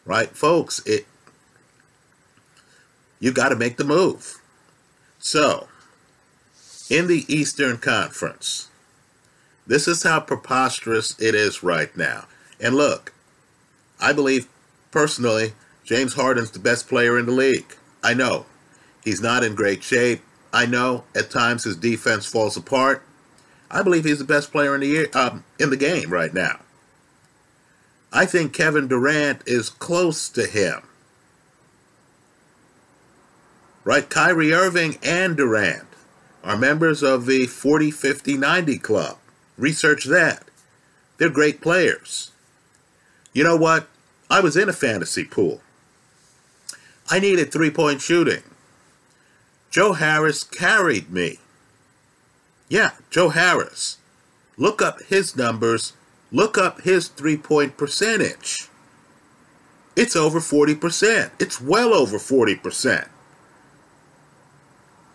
Right, 0.05 0.29
folks? 0.29 0.81
It 0.85 1.05
you 3.19 3.33
got 3.33 3.49
to 3.49 3.57
make 3.57 3.75
the 3.75 3.83
move. 3.83 4.41
So, 5.19 5.67
in 6.89 7.07
the 7.07 7.25
Eastern 7.27 7.79
Conference, 7.79 8.69
this 9.67 9.89
is 9.89 10.03
how 10.03 10.21
preposterous 10.21 11.19
it 11.19 11.35
is 11.35 11.63
right 11.63 11.95
now. 11.97 12.27
And 12.61 12.75
look, 12.75 13.11
I 13.99 14.13
believe 14.13 14.47
personally 14.89 15.51
James 15.83 16.13
Harden's 16.13 16.51
the 16.51 16.59
best 16.59 16.87
player 16.87 17.19
in 17.19 17.25
the 17.25 17.33
league. 17.33 17.75
I 18.01 18.13
know 18.13 18.45
he's 19.03 19.21
not 19.21 19.43
in 19.43 19.53
great 19.53 19.83
shape. 19.83 20.21
I 20.53 20.67
know 20.67 21.03
at 21.15 21.31
times 21.31 21.63
his 21.63 21.75
defense 21.75 22.27
falls 22.27 22.55
apart. 22.55 23.03
I 23.71 23.81
believe 23.81 24.05
he's 24.05 24.19
the 24.19 24.23
best 24.23 24.51
player 24.51 24.75
in 24.75 24.81
the 24.81 24.87
year, 24.87 25.07
um, 25.15 25.43
in 25.59 25.71
the 25.71 25.77
game 25.77 26.11
right 26.11 26.31
now. 26.31 26.59
I 28.13 28.27
think 28.27 28.53
Kevin 28.53 28.87
Durant 28.87 29.41
is 29.47 29.69
close 29.69 30.29
to 30.29 30.45
him. 30.45 30.83
Right? 33.83 34.07
Kyrie 34.07 34.53
Irving 34.53 34.99
and 35.01 35.35
Durant 35.35 35.87
are 36.43 36.55
members 36.55 37.01
of 37.01 37.25
the 37.25 37.47
40 37.47 37.89
50 37.89 38.37
90 38.37 38.77
club. 38.77 39.17
Research 39.57 40.05
that. 40.05 40.43
They're 41.17 41.29
great 41.29 41.59
players. 41.59 42.31
You 43.33 43.43
know 43.43 43.55
what? 43.55 43.87
I 44.29 44.39
was 44.39 44.55
in 44.55 44.69
a 44.69 44.73
fantasy 44.73 45.25
pool. 45.25 45.61
I 47.09 47.19
needed 47.19 47.51
three 47.51 47.71
point 47.71 48.01
shooting. 48.01 48.43
Joe 49.73 49.93
Harris 49.93 50.43
carried 50.43 51.09
me. 51.09 51.39
Yeah, 52.69 52.91
Joe 53.09 53.29
Harris. 53.29 53.97
Look 54.55 54.83
up 54.83 55.01
his 55.01 55.35
numbers. 55.35 55.93
Look 56.31 56.59
up 56.59 56.81
his 56.81 57.07
three 57.07 57.37
point 57.37 57.75
percentage. 57.75 58.67
It's 59.95 60.15
over 60.15 60.39
40%. 60.39 61.31
It's 61.39 61.59
well 61.59 61.91
over 61.91 62.19
40%. 62.19 63.07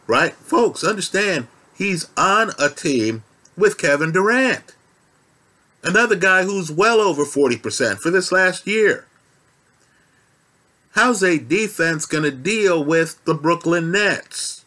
Right? 0.09 0.33
Folks, 0.35 0.83
understand, 0.83 1.47
he's 1.77 2.09
on 2.17 2.51
a 2.59 2.69
team 2.69 3.23
with 3.57 3.79
Kevin 3.79 4.11
Durant. 4.11 4.75
Another 5.85 6.17
guy 6.17 6.43
who's 6.43 6.73
well 6.73 7.01
over 7.01 7.25
40% 7.25 7.99
for 7.99 8.11
this 8.11 8.33
last 8.33 8.67
year. 8.67 9.07
How's 10.99 11.23
a 11.23 11.39
defense 11.39 12.07
going 12.07 12.25
to 12.25 12.33
deal 12.33 12.83
with 12.83 13.25
the 13.25 13.33
Brooklyn 13.33 13.93
Nets? 13.93 14.65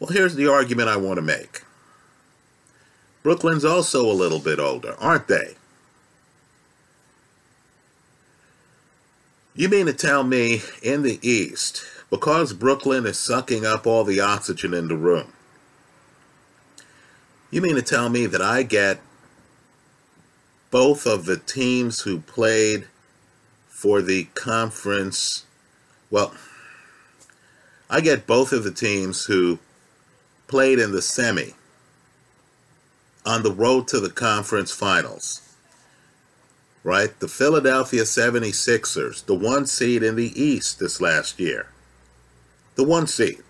Well, 0.00 0.10
here's 0.10 0.34
the 0.34 0.50
argument 0.50 0.88
I 0.88 0.96
want 0.96 1.18
to 1.18 1.22
make. 1.22 1.62
Brooklyn's 3.22 3.64
also 3.64 4.10
a 4.10 4.12
little 4.12 4.40
bit 4.40 4.58
older, 4.58 4.96
aren't 4.98 5.28
they? 5.28 5.54
You 9.54 9.68
mean 9.68 9.86
to 9.86 9.92
tell 9.92 10.24
me 10.24 10.62
in 10.82 11.02
the 11.02 11.20
East, 11.22 11.84
because 12.10 12.54
Brooklyn 12.54 13.06
is 13.06 13.16
sucking 13.16 13.64
up 13.64 13.86
all 13.86 14.02
the 14.02 14.18
oxygen 14.18 14.74
in 14.74 14.88
the 14.88 14.96
room, 14.96 15.32
you 17.52 17.60
mean 17.60 17.76
to 17.76 17.82
tell 17.82 18.08
me 18.08 18.26
that 18.26 18.42
I 18.42 18.64
get 18.64 18.98
both 20.72 21.06
of 21.06 21.24
the 21.24 21.36
teams 21.36 22.00
who 22.00 22.18
played 22.18 22.88
for 23.84 24.00
the 24.00 24.24
conference? 24.32 25.44
Well, 26.10 26.32
I 27.90 28.00
get 28.00 28.26
both 28.26 28.50
of 28.50 28.64
the 28.64 28.70
teams 28.70 29.26
who 29.26 29.58
played 30.46 30.78
in 30.78 30.92
the 30.92 31.02
semi 31.02 31.52
on 33.26 33.42
the 33.42 33.52
road 33.52 33.86
to 33.88 34.00
the 34.00 34.08
conference 34.08 34.72
finals. 34.72 35.42
Right? 36.82 37.20
The 37.20 37.28
Philadelphia 37.28 38.04
76ers, 38.04 39.26
the 39.26 39.34
one 39.34 39.66
seed 39.66 40.02
in 40.02 40.16
the 40.16 40.32
East 40.42 40.78
this 40.78 40.98
last 40.98 41.38
year. 41.38 41.66
The 42.76 42.84
one 42.84 43.06
seed. 43.06 43.42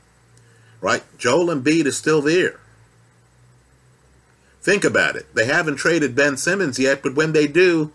Right? 0.80 1.04
Joel 1.16 1.54
Embiid 1.54 1.86
is 1.86 1.96
still 1.96 2.20
there. 2.20 2.58
Think 4.62 4.82
about 4.82 5.14
it. 5.14 5.32
They 5.32 5.46
haven't 5.46 5.76
traded 5.76 6.16
Ben 6.16 6.36
Simmons 6.36 6.80
yet, 6.80 7.04
but 7.04 7.14
when 7.14 7.34
they 7.34 7.46
do, 7.46 7.92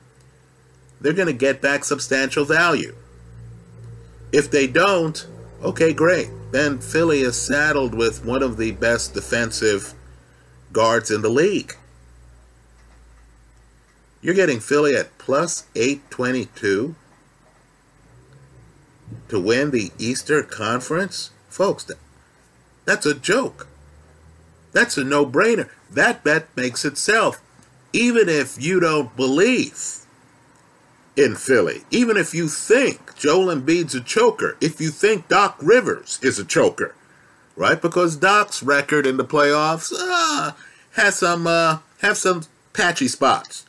they're 1.01 1.13
going 1.13 1.27
to 1.27 1.33
get 1.33 1.61
back 1.61 1.83
substantial 1.83 2.45
value. 2.45 2.95
If 4.31 4.51
they 4.51 4.67
don't, 4.67 5.25
okay, 5.63 5.93
great. 5.93 6.29
Then 6.51 6.79
Philly 6.79 7.21
is 7.21 7.39
saddled 7.39 7.93
with 7.93 8.25
one 8.25 8.43
of 8.43 8.57
the 8.57 8.71
best 8.71 9.13
defensive 9.13 9.93
guards 10.71 11.11
in 11.11 11.21
the 11.21 11.29
league. 11.29 11.75
You're 14.21 14.35
getting 14.35 14.59
Philly 14.59 14.95
at 14.95 15.17
plus 15.17 15.65
822 15.75 16.95
to 19.29 19.39
win 19.39 19.71
the 19.71 19.91
Eastern 19.97 20.45
Conference? 20.45 21.31
Folks, 21.47 21.89
that's 22.85 23.05
a 23.05 23.13
joke. 23.13 23.67
That's 24.71 24.97
a 24.97 25.03
no 25.03 25.25
brainer. 25.25 25.69
That 25.89 26.23
bet 26.23 26.47
makes 26.55 26.85
itself. 26.85 27.41
Even 27.93 28.29
if 28.29 28.61
you 28.61 28.79
don't 28.79 29.15
believe 29.15 30.05
in 31.19 31.35
Philly, 31.35 31.83
even 31.91 32.15
if 32.15 32.33
you 32.33 32.47
think 32.47 33.13
Joel 33.17 33.53
Embiid's 33.53 33.93
a 33.93 33.99
choker, 33.99 34.55
if 34.61 34.79
you 34.79 34.89
think 34.89 35.27
Doc 35.27 35.57
Rivers 35.61 36.17
is 36.21 36.39
a 36.39 36.45
choker, 36.45 36.95
right? 37.57 37.81
Because 37.81 38.15
Doc's 38.15 38.63
record 38.63 39.05
in 39.05 39.17
the 39.17 39.25
playoffs 39.25 39.91
uh, 39.93 40.53
has 40.93 41.17
some 41.17 41.45
uh, 41.45 41.79
have 42.01 42.15
some 42.17 42.43
patchy 42.71 43.09
spots. 43.09 43.65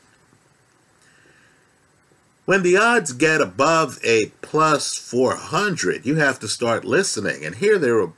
When 2.45 2.63
the 2.63 2.77
odds 2.77 3.13
get 3.13 3.41
above 3.41 3.99
a 4.05 4.27
plus 4.43 4.95
400, 4.95 6.07
you 6.07 6.17
have 6.17 6.39
to 6.41 6.49
start 6.49 6.85
listening. 6.85 7.45
And 7.45 7.57
here 7.57 7.79
they're 7.79 8.09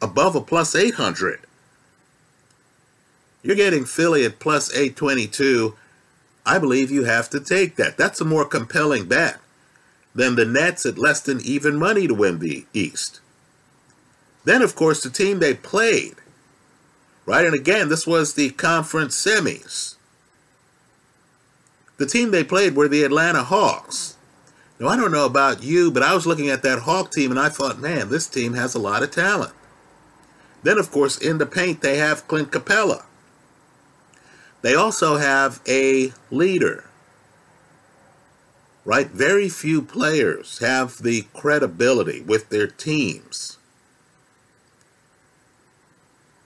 above 0.00 0.34
a 0.34 0.40
plus 0.40 0.74
800. 0.74 1.40
You're 3.42 3.56
getting 3.56 3.84
Philly 3.84 4.24
at 4.24 4.38
plus 4.38 4.70
822. 4.70 5.76
I 6.46 6.58
believe 6.58 6.92
you 6.92 7.04
have 7.04 7.28
to 7.30 7.40
take 7.40 7.74
that. 7.76 7.98
That's 7.98 8.20
a 8.20 8.24
more 8.24 8.44
compelling 8.44 9.06
bet 9.06 9.38
than 10.14 10.36
the 10.36 10.44
Nets 10.46 10.86
at 10.86 10.96
less 10.96 11.20
than 11.20 11.40
even 11.40 11.76
money 11.76 12.06
to 12.06 12.14
win 12.14 12.38
the 12.38 12.64
East. 12.72 13.20
Then, 14.44 14.62
of 14.62 14.76
course, 14.76 15.02
the 15.02 15.10
team 15.10 15.40
they 15.40 15.54
played, 15.54 16.14
right? 17.26 17.44
And 17.44 17.54
again, 17.54 17.88
this 17.88 18.06
was 18.06 18.34
the 18.34 18.50
conference 18.50 19.16
semis. 19.16 19.96
The 21.98 22.06
team 22.06 22.30
they 22.30 22.44
played 22.44 22.76
were 22.76 22.88
the 22.88 23.02
Atlanta 23.02 23.42
Hawks. 23.42 24.16
Now, 24.78 24.88
I 24.88 24.96
don't 24.96 25.10
know 25.10 25.26
about 25.26 25.64
you, 25.64 25.90
but 25.90 26.02
I 26.02 26.14
was 26.14 26.26
looking 26.26 26.48
at 26.48 26.62
that 26.62 26.80
Hawk 26.80 27.10
team 27.10 27.30
and 27.30 27.40
I 27.40 27.48
thought, 27.48 27.80
man, 27.80 28.08
this 28.08 28.28
team 28.28 28.54
has 28.54 28.74
a 28.74 28.78
lot 28.78 29.02
of 29.02 29.10
talent. 29.10 29.52
Then, 30.62 30.78
of 30.78 30.92
course, 30.92 31.18
in 31.18 31.38
the 31.38 31.46
paint, 31.46 31.80
they 31.80 31.96
have 31.96 32.28
Clint 32.28 32.52
Capela. 32.52 33.04
They 34.66 34.74
also 34.74 35.18
have 35.18 35.60
a 35.68 36.12
leader. 36.28 36.86
Right? 38.84 39.06
Very 39.06 39.48
few 39.48 39.80
players 39.80 40.58
have 40.58 41.04
the 41.04 41.26
credibility 41.32 42.20
with 42.20 42.48
their 42.48 42.66
teams 42.66 43.58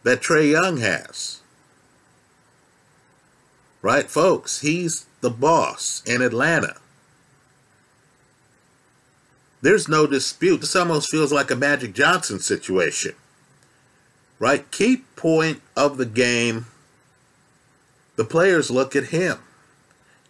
that 0.02 0.20
Trae 0.20 0.50
Young 0.50 0.76
has. 0.80 1.40
Right, 3.80 4.10
folks? 4.10 4.60
He's 4.60 5.06
the 5.22 5.30
boss 5.30 6.02
in 6.04 6.20
Atlanta. 6.20 6.76
There's 9.62 9.88
no 9.88 10.06
dispute. 10.06 10.60
This 10.60 10.76
almost 10.76 11.10
feels 11.10 11.32
like 11.32 11.50
a 11.50 11.56
Magic 11.56 11.94
Johnson 11.94 12.40
situation. 12.40 13.14
Right? 14.38 14.70
Key 14.70 15.04
point 15.16 15.62
of 15.74 15.96
the 15.96 16.04
game 16.04 16.66
the 18.20 18.24
players 18.26 18.70
look 18.70 18.94
at 18.94 19.04
him. 19.04 19.38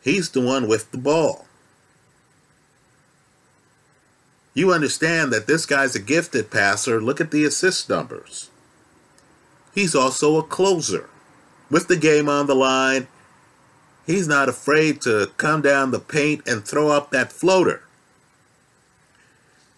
He's 0.00 0.30
the 0.30 0.40
one 0.40 0.68
with 0.68 0.92
the 0.92 0.96
ball. 0.96 1.46
You 4.54 4.72
understand 4.72 5.32
that 5.32 5.48
this 5.48 5.66
guy's 5.66 5.96
a 5.96 6.00
gifted 6.00 6.52
passer. 6.52 7.00
Look 7.00 7.20
at 7.20 7.32
the 7.32 7.44
assist 7.44 7.90
numbers. 7.90 8.48
He's 9.74 9.96
also 9.96 10.36
a 10.36 10.44
closer. 10.44 11.10
With 11.68 11.88
the 11.88 11.96
game 11.96 12.28
on 12.28 12.46
the 12.46 12.54
line, 12.54 13.08
he's 14.06 14.28
not 14.28 14.48
afraid 14.48 15.00
to 15.00 15.32
come 15.36 15.60
down 15.60 15.90
the 15.90 15.98
paint 15.98 16.46
and 16.46 16.64
throw 16.64 16.90
up 16.90 17.10
that 17.10 17.32
floater. 17.32 17.82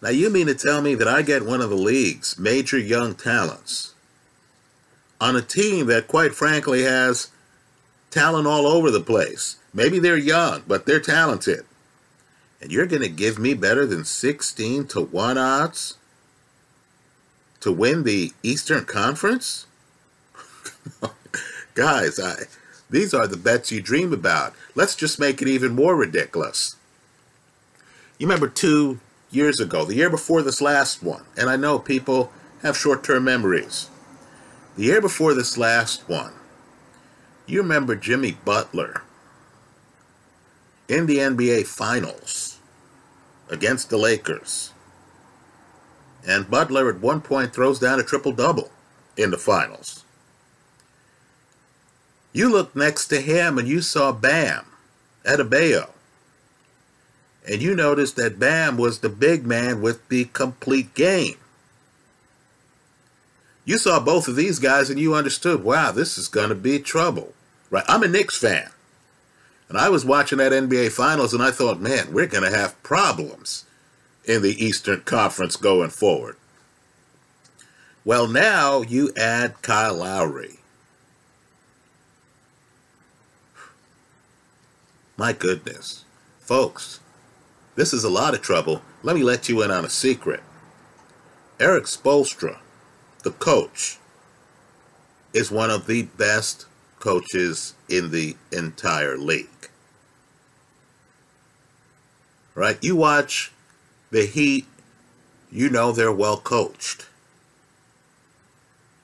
Now, 0.03 0.11
you 0.11 0.29
mean 0.29 0.49
to 0.49 0.55
tell 0.55 0.83
me 0.83 0.95
that 0.97 1.09
I 1.09 1.23
get 1.23 1.47
one 1.47 1.63
of 1.63 1.71
the 1.71 1.77
league's 1.77 2.39
major 2.39 2.77
young 2.77 3.15
talents 3.15 3.95
on 5.19 5.35
a 5.35 5.41
team 5.41 5.87
that, 5.87 6.09
quite 6.09 6.35
frankly, 6.35 6.83
has 6.83 7.31
talent 8.13 8.47
all 8.47 8.67
over 8.67 8.91
the 8.91 9.01
place? 9.01 9.57
Maybe 9.75 9.99
they're 9.99 10.17
young, 10.17 10.63
but 10.69 10.87
they're 10.87 11.01
talented. 11.01 11.65
And 12.61 12.71
you're 12.71 12.87
going 12.87 13.03
to 13.03 13.09
give 13.09 13.39
me 13.39 13.55
better 13.55 13.85
than 13.85 14.05
16 14.05 14.87
to 14.89 15.01
1 15.01 15.39
odds 15.39 15.97
to 17.61 17.73
win 17.73 18.05
the 18.05 18.33
Eastern 18.43 18.85
Conference? 18.85 19.67
Guys, 21.75 22.21
I, 22.21 22.45
these 22.91 23.15
are 23.15 23.27
the 23.27 23.37
bets 23.37 23.73
you 23.73 23.81
dream 23.81 24.13
about. 24.13 24.55
Let's 24.75 24.95
just 24.95 25.19
make 25.19 25.41
it 25.41 25.49
even 25.49 25.75
more 25.75 25.97
ridiculous. 25.97 26.77
You 28.19 28.27
remember 28.27 28.49
two 28.49 29.01
years 29.31 29.59
ago, 29.59 29.85
the 29.85 29.95
year 29.95 30.11
before 30.11 30.43
this 30.43 30.61
last 30.61 31.03
one, 31.03 31.25
and 31.37 31.49
I 31.49 31.57
know 31.57 31.79
people 31.79 32.31
have 32.63 32.77
short 32.77 33.03
term 33.03 33.25
memories. 33.25 33.89
The 34.77 34.85
year 34.85 35.01
before 35.01 35.35
this 35.35 35.59
last 35.59 36.09
one, 36.09 36.33
you 37.47 37.63
remember 37.63 37.97
Jimmy 37.97 38.37
Butler 38.45 39.03
in 40.89 41.07
the 41.07 41.19
NBA 41.19 41.67
Finals 41.67 42.59
against 43.49 43.91
the 43.91 43.97
Lakers. 43.97 44.73
And 46.27 46.51
Butler 46.51 46.89
at 46.89 47.01
one 47.01 47.21
point 47.21 47.53
throws 47.53 47.79
down 47.79 47.99
a 47.99 48.05
triple 48.05 48.33
double 48.33 48.71
in 49.17 49.31
the 49.31 49.39
finals. 49.39 50.05
You 52.33 52.51
looked 52.51 52.77
next 52.77 53.09
to 53.09 53.21
him 53.21 53.59
and 53.59 53.69
you 53.69 53.81
saw 53.83 54.13
Bam 54.13 54.67
Adebayo 55.25 55.91
and 57.47 57.61
you 57.61 57.75
noticed 57.75 58.17
that 58.17 58.39
Bam 58.39 58.77
was 58.77 59.01
the 59.01 59.09
big 59.09 59.45
man 59.45 59.83
with 59.83 60.09
the 60.09 60.27
complete 60.27 60.95
game. 60.95 61.37
You 63.65 63.79
saw 63.79 64.01
both 64.01 64.29
of 64.29 64.37
these 64.37 64.59
guys 64.59 64.91
and 64.91 64.99
you 64.99 65.15
understood, 65.15 65.63
wow, 65.63 65.93
this 65.93 66.19
is 66.19 66.29
going 66.29 66.49
to 66.49 66.55
be 66.55 66.79
trouble. 66.79 67.33
Right? 67.71 67.85
I'm 67.89 68.03
a 68.03 68.09
Knicks 68.09 68.39
fan. 68.39 68.71
And 69.69 69.79
I 69.79 69.89
was 69.89 70.05
watching 70.05 70.39
that 70.39 70.53
NBA 70.53 70.93
Finals 70.93 71.33
and 71.33 71.43
I 71.43 71.51
thought, 71.51 71.81
man, 71.81 72.13
we're 72.13 72.27
going 72.27 72.45
to 72.45 72.57
have 72.57 72.83
problems 72.83 73.65
in 74.25 74.43
the 74.43 74.63
Eastern 74.63 75.01
Conference 75.03 75.57
going 75.57 75.91
forward. 75.91 76.37
Well, 78.05 78.27
now 78.27 78.83
you 78.83 79.13
add 79.17 79.63
Kyle 79.63 79.95
Lowry. 79.95 80.59
My 85.17 85.33
goodness. 85.33 86.05
Folks, 86.41 86.99
this 87.77 87.93
is 87.93 88.03
a 88.03 88.11
lot 88.11 88.35
of 88.35 88.43
trouble. 88.43 88.83
Let 89.03 89.15
me 89.15 89.23
let 89.23 89.49
you 89.49 89.63
in 89.63 89.71
on 89.71 89.85
a 89.85 89.91
secret. 89.91 90.41
Erik 91.61 91.85
Spoelstra, 91.85 92.59
the 93.23 93.31
coach, 93.31 93.99
is 95.33 95.51
one 95.51 95.71
of 95.71 95.87
the 95.87 96.03
best 96.03 96.67
coaches 96.99 97.75
in 97.89 98.11
the 98.11 98.37
entire 98.53 99.17
league. 99.17 99.49
Right? 102.55 102.79
You 102.83 102.97
watch 102.97 103.51
the 104.11 104.27
Heat, 104.27 104.67
you 105.51 105.71
know 105.71 105.93
they're 105.93 106.13
well 106.13 106.37
coached. 106.37 107.07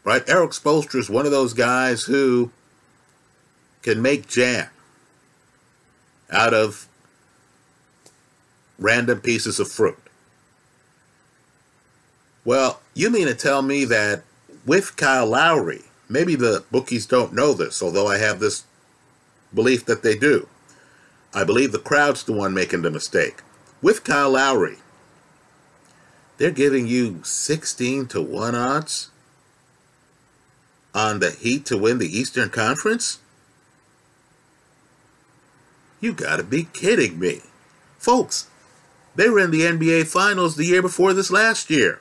Right? 0.05 0.27
Erik 0.29 0.51
Spoelstra 0.51 1.01
is 1.01 1.11
one 1.11 1.27
of 1.27 1.33
those 1.33 1.55
guys 1.55 2.05
who 2.05 2.51
can 3.83 4.01
make 4.03 4.27
jam 4.27 4.69
out 6.31 6.53
of 6.53 6.87
random 8.79 9.21
pieces 9.21 9.59
of 9.59 9.71
fruit. 9.71 9.99
Well, 12.49 12.81
you 12.95 13.11
mean 13.11 13.27
to 13.27 13.35
tell 13.35 13.61
me 13.61 13.85
that 13.85 14.23
with 14.65 14.97
Kyle 14.97 15.27
Lowry, 15.27 15.83
maybe 16.09 16.35
the 16.35 16.65
bookies 16.71 17.05
don't 17.05 17.35
know 17.35 17.53
this, 17.53 17.83
although 17.83 18.07
I 18.07 18.17
have 18.17 18.41
this 18.41 18.65
belief 19.53 19.85
that 19.85 20.03
they 20.03 20.17
do. 20.17 20.49
I 21.35 21.45
believe 21.45 21.73
the 21.73 21.79
crowd's 21.79 22.23
the 22.23 22.33
one 22.33 22.55
making 22.55 22.81
the 22.81 22.91
mistake. 22.91 23.43
With 23.83 24.03
Kyle 24.03 24.31
Lowry, 24.31 24.79
they're 26.39 26.51
giving 26.51 26.87
you 26.87 27.21
16 27.23 28.07
to 28.07 28.23
1 28.23 28.55
odds 28.55 29.11
on 30.95 31.21
the 31.21 31.33
Heat 31.33 31.67
to 31.67 31.77
win 31.77 31.99
the 31.99 32.19
Eastern 32.19 32.49
Conference? 32.49 33.19
You 36.01 36.15
gotta 36.15 36.45
be 36.45 36.65
kidding 36.73 37.19
me. 37.19 37.43
Folks, 37.99 38.47
they 39.17 39.29
were 39.29 39.41
in 39.41 39.51
the 39.51 39.67
NBA 39.67 40.07
Finals 40.07 40.57
the 40.57 40.65
year 40.65 40.81
before 40.81 41.13
this 41.13 41.31
last 41.31 41.69
year. 41.69 42.01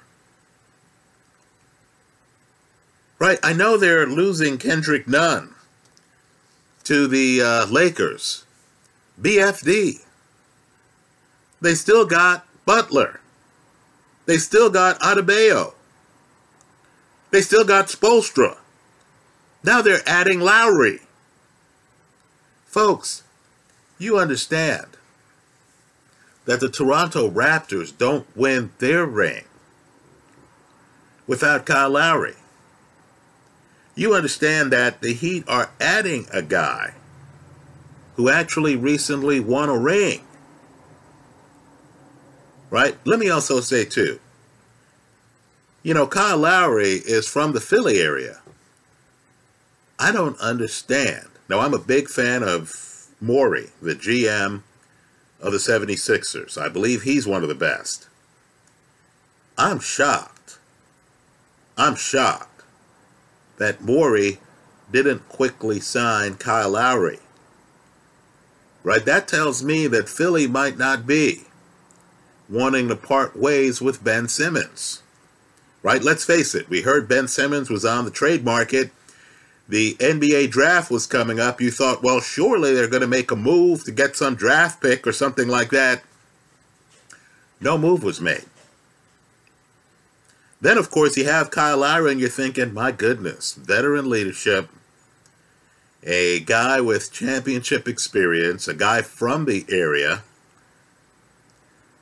Right, 3.20 3.40
I 3.42 3.54
know 3.54 3.78
they're 3.78 4.06
losing 4.06 4.58
Kendrick 4.58 5.08
Nunn 5.08 5.56
to 6.84 7.08
the 7.08 7.42
uh, 7.42 7.66
Lakers. 7.66 8.46
BFD. 9.20 10.06
They 11.60 11.74
still 11.74 12.06
got 12.06 12.46
Butler. 12.66 13.20
They 14.28 14.38
still 14.38 14.70
got 14.70 15.00
Adebayo. 15.00 15.74
They 17.32 17.42
still 17.42 17.64
got 17.64 17.88
Spoelstra. 17.88 18.58
Now 19.64 19.82
they're 19.82 20.08
adding 20.08 20.40
Lowry. 20.40 21.00
Folks, 22.66 23.24
you 23.98 24.20
understand 24.20 24.86
that 26.46 26.60
the 26.60 26.70
Toronto 26.70 27.30
Raptors 27.30 27.98
don't 27.98 28.26
win 28.36 28.72
their 28.78 29.06
ring 29.06 29.46
without 31.26 31.66
Kyle 31.66 31.90
Lowry. 31.90 32.36
You 33.98 34.14
understand 34.14 34.72
that 34.72 35.02
the 35.02 35.12
Heat 35.12 35.44
are 35.48 35.72
adding 35.82 36.28
a 36.32 36.44
guy 36.44 36.94
who 38.16 38.30
actually 38.30 38.76
recently 38.76 39.40
won 39.40 39.70
a 39.70 39.78
ring. 39.78 40.24
Right? 42.70 42.96
Let 43.06 43.18
me 43.18 43.32
also 43.32 43.60
say, 43.60 43.86
too, 43.86 44.20
you 45.82 45.96
know, 45.96 46.06
Kyle 46.06 46.38
Lowry 46.38 47.02
is 47.06 47.28
from 47.28 47.54
the 47.54 47.60
Philly 47.60 47.98
area. 47.98 48.40
I 49.98 50.12
don't 50.12 50.40
understand. 50.40 51.30
Now, 51.50 51.62
I'm 51.62 51.74
a 51.74 51.80
big 51.80 52.08
fan 52.08 52.44
of 52.44 53.08
Morey, 53.20 53.70
the 53.82 53.96
GM 53.96 54.62
of 55.42 55.54
the 55.54 55.58
76ers. 55.58 56.56
I 56.56 56.70
believe 56.70 57.02
he's 57.02 57.26
one 57.26 57.42
of 57.42 57.50
the 57.50 57.56
best. 57.56 58.10
I'm 59.58 59.80
shocked. 59.80 60.60
I'm 61.78 61.96
shocked 61.96 62.57
that 63.58 63.82
Morey 63.82 64.40
didn't 64.92 65.28
quickly 65.30 65.80
sign 65.80 66.36
Kyle 66.36 66.72
Lowry. 66.72 67.20
Right? 68.84 69.04
That 69.06 69.28
tells 69.28 69.64
me 69.64 69.88
that 69.88 70.10
Philly 70.10 70.48
might 70.48 70.78
not 70.78 71.06
be 71.06 71.44
wanting 72.50 72.88
to 72.88 72.96
part 72.96 73.36
ways 73.36 73.82
with 73.82 74.04
Ben 74.04 74.28
Simmons. 74.28 75.04
Right? 75.84 76.02
Let's 76.02 76.24
face 76.26 76.56
it. 76.56 76.70
We 76.70 76.82
heard 76.82 77.10
Ben 77.10 77.28
Simmons 77.28 77.70
was 77.70 77.84
on 77.84 78.06
the 78.06 78.12
trade 78.12 78.46
market 78.46 78.92
the 79.70 79.96
NBA 79.96 80.50
draft 80.50 80.90
was 80.90 81.06
coming 81.06 81.40
up, 81.40 81.60
you 81.60 81.72
thought, 81.72 82.02
well, 82.02 82.22
surely 82.22 82.74
they're 82.74 82.88
going 82.88 83.02
to 83.02 83.08
make 83.08 83.32
a 83.32 83.36
move 83.36 83.84
to 83.84 83.92
get 83.92 84.16
some 84.16 84.36
draft 84.36 84.82
pick 84.82 85.06
or 85.06 85.12
something 85.12 85.48
like 85.48 85.72
that. 85.72 86.04
No 87.60 87.78
move 87.78 88.04
was 88.04 88.22
made. 88.22 88.46
Then, 90.60 90.78
of 90.78 90.90
course, 90.90 91.16
you 91.18 91.26
have 91.26 91.52
Kyle 91.52 91.78
Lowry, 91.78 92.12
and 92.12 92.20
you're 92.20 92.30
thinking, 92.30 92.74
my 92.74 92.92
goodness, 92.92 93.54
veteran 93.54 94.10
leadership, 94.10 94.70
a 96.04 96.40
guy 96.40 96.82
with 96.82 97.12
championship 97.12 97.88
experience, 97.88 98.68
a 98.68 98.74
guy 98.74 99.02
from 99.02 99.46
the 99.46 99.66
area, 99.70 100.24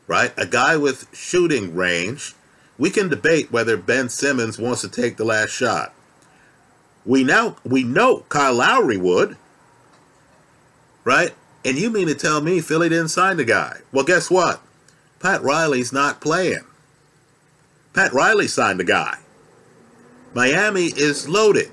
right? 0.08 0.32
A 0.38 0.46
guy 0.46 0.78
with 0.78 1.08
shooting 1.14 1.76
range. 1.76 2.34
We 2.78 2.90
can 2.90 3.10
debate 3.10 3.52
whether 3.52 3.78
Ben 3.78 4.10
Simmons 4.10 4.60
wants 4.60 4.82
to 4.82 4.90
take 4.90 5.18
the 5.18 5.26
last 5.26 5.50
shot. 5.50 5.94
We 7.06 7.24
now 7.24 7.58
we 7.64 7.84
know 7.84 8.26
Kyle 8.30 8.56
Lowry 8.56 8.98
would, 8.98 9.38
right? 11.04 11.34
And 11.64 11.78
you 11.78 11.90
mean 11.90 12.08
to 12.08 12.16
tell 12.16 12.42
me 12.42 12.62
Philly 12.62 12.90
didn't 12.90 13.10
sign 13.10 13.38
the 13.38 13.44
guy? 13.44 13.80
Well, 13.92 14.06
guess 14.06 14.30
what? 14.30 14.62
Pat 15.20 15.42
Riley's 15.42 15.92
not 15.92 16.22
playing. 16.22 16.66
Pat 17.96 18.12
Riley 18.12 18.50
signed 18.50 18.82
the 18.82 18.84
guy. 18.84 19.18
Miami 20.34 20.88
is 20.88 21.30
loaded. 21.30 21.72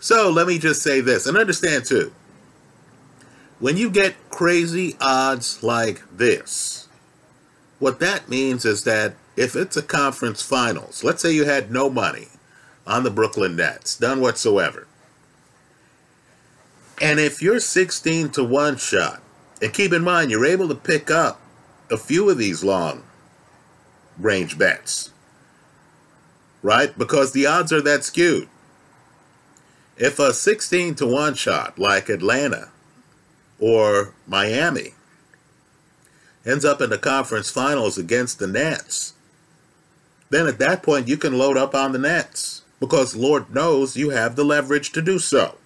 So 0.00 0.30
let 0.30 0.46
me 0.46 0.58
just 0.58 0.82
say 0.82 1.02
this 1.02 1.26
and 1.26 1.36
understand 1.36 1.84
too. 1.84 2.10
When 3.58 3.76
you 3.76 3.90
get 3.90 4.30
crazy 4.30 4.96
odds 4.98 5.62
like 5.62 6.00
this, 6.16 6.88
what 7.78 8.00
that 8.00 8.30
means 8.30 8.64
is 8.64 8.84
that 8.84 9.14
if 9.36 9.54
it's 9.54 9.76
a 9.76 9.82
conference 9.82 10.40
finals, 10.40 11.04
let's 11.04 11.20
say 11.20 11.32
you 11.32 11.44
had 11.44 11.70
no 11.70 11.90
money 11.90 12.28
on 12.86 13.04
the 13.04 13.10
Brooklyn 13.10 13.56
Nets, 13.56 14.00
none 14.00 14.22
whatsoever. 14.22 14.86
And 16.98 17.20
if 17.20 17.42
you're 17.42 17.60
16 17.60 18.30
to 18.30 18.44
1 18.44 18.78
shot, 18.78 19.20
and 19.60 19.74
keep 19.74 19.92
in 19.92 20.02
mind, 20.02 20.30
you're 20.30 20.46
able 20.46 20.68
to 20.68 20.74
pick 20.74 21.10
up 21.10 21.42
a 21.90 21.98
few 21.98 22.30
of 22.30 22.38
these 22.38 22.64
long 22.64 23.02
range 24.22 24.58
bets. 24.58 25.10
Right? 26.62 26.96
Because 26.96 27.32
the 27.32 27.46
odds 27.46 27.72
are 27.72 27.80
that 27.80 28.04
skewed. 28.04 28.48
If 29.96 30.18
a 30.18 30.32
16 30.32 30.94
to 30.96 31.06
1 31.06 31.34
shot 31.34 31.78
like 31.78 32.08
Atlanta 32.08 32.68
or 33.58 34.14
Miami 34.26 34.94
ends 36.46 36.64
up 36.64 36.80
in 36.80 36.90
the 36.90 36.98
conference 36.98 37.50
finals 37.50 37.98
against 37.98 38.38
the 38.38 38.46
Nets, 38.46 39.12
then 40.30 40.46
at 40.46 40.58
that 40.58 40.82
point 40.82 41.08
you 41.08 41.16
can 41.16 41.36
load 41.36 41.56
up 41.56 41.74
on 41.74 41.92
the 41.92 41.98
Nets 41.98 42.62
because 42.80 43.14
Lord 43.14 43.54
knows 43.54 43.96
you 43.96 44.10
have 44.10 44.36
the 44.36 44.44
leverage 44.44 44.90
to 44.92 45.02
do 45.02 45.18
so. 45.18 45.56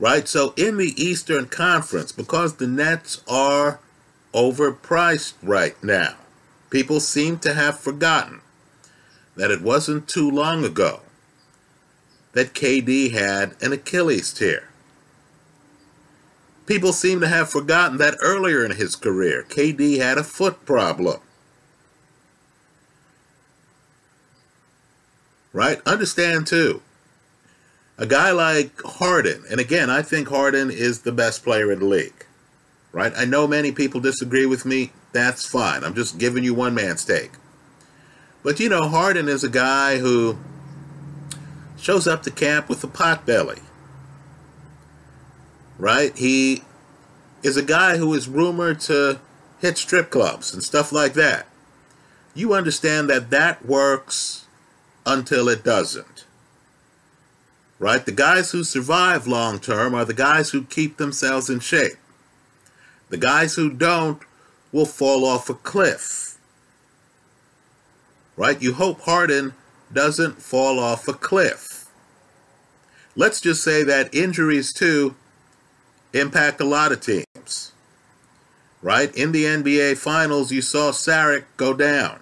Right? 0.00 0.26
So 0.28 0.54
in 0.56 0.76
the 0.76 1.00
Eastern 1.00 1.46
Conference, 1.46 2.12
because 2.12 2.56
the 2.56 2.66
Nets 2.66 3.22
are 3.28 3.80
overpriced 4.34 5.34
right 5.42 5.82
now, 5.82 6.16
people 6.70 7.00
seem 7.00 7.38
to 7.38 7.54
have 7.54 7.78
forgotten 7.78 8.40
that 9.36 9.50
it 9.50 9.62
wasn't 9.62 10.08
too 10.08 10.30
long 10.30 10.64
ago 10.64 11.00
that 12.32 12.54
KD 12.54 13.12
had 13.12 13.54
an 13.60 13.72
Achilles 13.72 14.32
tear. 14.32 14.68
People 16.66 16.92
seem 16.92 17.20
to 17.20 17.28
have 17.28 17.48
forgotten 17.48 17.96
that 17.98 18.16
earlier 18.20 18.64
in 18.64 18.72
his 18.72 18.94
career, 18.94 19.44
KD 19.48 19.98
had 19.98 20.18
a 20.18 20.24
foot 20.24 20.66
problem. 20.66 21.20
Right? 25.52 25.80
Understand 25.86 26.46
too. 26.46 26.82
A 27.96 28.06
guy 28.06 28.30
like 28.30 28.80
Harden, 28.82 29.44
and 29.50 29.58
again, 29.58 29.90
I 29.90 30.02
think 30.02 30.28
Harden 30.28 30.70
is 30.70 31.00
the 31.00 31.10
best 31.10 31.42
player 31.42 31.72
in 31.72 31.80
the 31.80 31.86
league. 31.86 32.26
Right? 32.92 33.12
I 33.16 33.24
know 33.24 33.46
many 33.46 33.72
people 33.72 34.00
disagree 34.00 34.46
with 34.46 34.64
me. 34.64 34.92
That's 35.12 35.46
fine. 35.46 35.84
I'm 35.84 35.94
just 35.94 36.18
giving 36.18 36.44
you 36.44 36.54
one 36.54 36.74
man's 36.74 37.04
take. 37.04 37.32
But 38.42 38.60
you 38.60 38.68
know, 38.68 38.88
Harden 38.88 39.28
is 39.28 39.42
a 39.42 39.48
guy 39.48 39.98
who 39.98 40.38
shows 41.76 42.06
up 42.06 42.22
to 42.22 42.30
camp 42.30 42.68
with 42.68 42.82
a 42.84 42.88
pot 42.88 43.24
belly. 43.26 43.60
Right? 45.78 46.16
He 46.16 46.62
is 47.42 47.56
a 47.56 47.62
guy 47.62 47.96
who 47.96 48.12
is 48.14 48.28
rumored 48.28 48.80
to 48.80 49.20
hit 49.60 49.78
strip 49.78 50.10
clubs 50.10 50.52
and 50.52 50.62
stuff 50.62 50.92
like 50.92 51.14
that. 51.14 51.46
You 52.34 52.52
understand 52.52 53.08
that 53.10 53.30
that 53.30 53.64
works 53.64 54.46
until 55.06 55.48
it 55.48 55.64
doesn't. 55.64 56.24
Right? 57.78 58.04
The 58.04 58.12
guys 58.12 58.50
who 58.50 58.64
survive 58.64 59.26
long 59.26 59.60
term 59.60 59.94
are 59.94 60.04
the 60.04 60.14
guys 60.14 60.50
who 60.50 60.64
keep 60.64 60.96
themselves 60.96 61.48
in 61.48 61.60
shape. 61.60 61.96
The 63.08 63.16
guys 63.16 63.54
who 63.54 63.70
don't 63.70 64.20
will 64.72 64.86
fall 64.86 65.24
off 65.24 65.48
a 65.48 65.54
cliff. 65.54 66.38
Right? 68.36 68.60
You 68.60 68.74
hope 68.74 69.00
Harden 69.02 69.54
doesn't 69.92 70.42
fall 70.42 70.78
off 70.78 71.08
a 71.08 71.12
cliff. 71.12 71.86
Let's 73.16 73.40
just 73.40 73.64
say 73.64 73.82
that 73.82 74.14
injuries 74.14 74.72
too 74.72 75.16
impact 76.12 76.60
a 76.60 76.64
lot 76.64 76.92
of 76.92 77.00
teams. 77.00 77.72
Right? 78.80 79.14
In 79.16 79.32
the 79.32 79.44
NBA 79.44 79.98
Finals, 79.98 80.52
you 80.52 80.62
saw 80.62 80.92
Saric 80.92 81.44
go 81.56 81.74
down. 81.74 82.20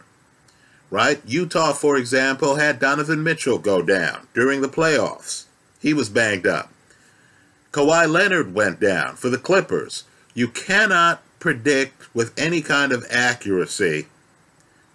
Right? 0.90 1.20
Utah, 1.26 1.72
for 1.72 1.96
example, 1.96 2.56
had 2.56 2.78
Donovan 2.78 3.22
Mitchell 3.22 3.58
go 3.58 3.82
down 3.82 4.28
during 4.32 4.60
the 4.62 4.68
playoffs. 4.68 5.44
He 5.80 5.92
was 5.92 6.08
banged 6.08 6.46
up. 6.46 6.72
Kawhi 7.72 8.10
Leonard 8.10 8.54
went 8.54 8.80
down 8.80 9.16
for 9.16 9.28
the 9.28 9.36
Clippers. 9.36 10.04
You 10.32 10.48
cannot 10.48 11.22
predict 11.46 12.12
with 12.12 12.36
any 12.36 12.60
kind 12.60 12.90
of 12.90 13.06
accuracy 13.08 14.08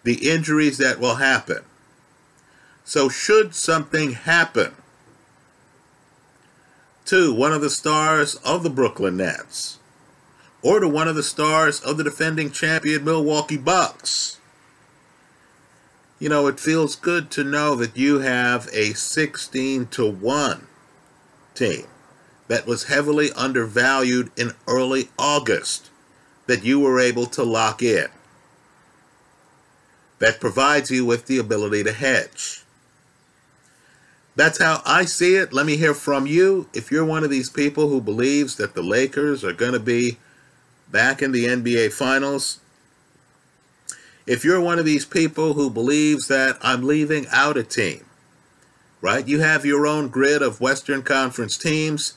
the 0.03 0.29
injuries 0.29 0.77
that 0.77 0.99
will 0.99 1.15
happen. 1.15 1.59
So, 2.83 3.07
should 3.07 3.55
something 3.55 4.11
happen 4.11 4.75
to 7.05 7.33
one 7.33 7.53
of 7.53 7.61
the 7.61 7.69
stars 7.69 8.35
of 8.43 8.63
the 8.63 8.69
Brooklyn 8.69 9.15
Nets 9.15 9.79
or 10.61 10.81
to 10.81 10.89
one 10.89 11.07
of 11.07 11.15
the 11.15 11.23
stars 11.23 11.79
of 11.79 11.95
the 11.95 12.03
defending 12.03 12.51
champion 12.51 13.05
Milwaukee 13.05 13.55
Bucks, 13.55 14.37
you 16.19 16.27
know, 16.27 16.47
it 16.47 16.59
feels 16.59 16.97
good 16.97 17.31
to 17.31 17.45
know 17.45 17.75
that 17.75 17.95
you 17.95 18.19
have 18.19 18.67
a 18.73 18.91
16 18.91 19.85
to 19.85 20.11
1 20.11 20.67
team 21.55 21.85
that 22.49 22.67
was 22.67 22.83
heavily 22.83 23.31
undervalued 23.37 24.31
in 24.35 24.51
early 24.67 25.07
August 25.17 25.90
that 26.51 26.65
you 26.65 26.81
were 26.81 26.99
able 26.99 27.25
to 27.25 27.45
lock 27.45 27.81
in 27.81 28.07
that 30.19 30.41
provides 30.41 30.91
you 30.91 31.05
with 31.05 31.25
the 31.25 31.37
ability 31.37 31.81
to 31.81 31.93
hedge. 31.93 32.65
That's 34.35 34.61
how 34.61 34.81
I 34.85 35.05
see 35.05 35.37
it. 35.37 35.53
Let 35.53 35.65
me 35.65 35.77
hear 35.77 35.93
from 35.93 36.27
you. 36.27 36.67
If 36.73 36.91
you're 36.91 37.05
one 37.05 37.23
of 37.23 37.29
these 37.29 37.49
people 37.49 37.87
who 37.87 38.01
believes 38.01 38.57
that 38.57 38.73
the 38.73 38.83
Lakers 38.83 39.45
are 39.45 39.53
going 39.53 39.71
to 39.71 39.79
be 39.79 40.17
back 40.91 41.21
in 41.21 41.31
the 41.31 41.45
NBA 41.45 41.93
Finals, 41.93 42.59
if 44.27 44.43
you're 44.43 44.59
one 44.59 44.77
of 44.77 44.83
these 44.83 45.05
people 45.05 45.53
who 45.53 45.69
believes 45.69 46.27
that 46.27 46.57
I'm 46.61 46.83
leaving 46.83 47.27
out 47.31 47.55
a 47.55 47.63
team, 47.63 48.03
right? 48.99 49.25
You 49.25 49.39
have 49.39 49.65
your 49.65 49.87
own 49.87 50.09
grid 50.09 50.41
of 50.41 50.59
Western 50.59 51.01
Conference 51.01 51.57
teams 51.57 52.15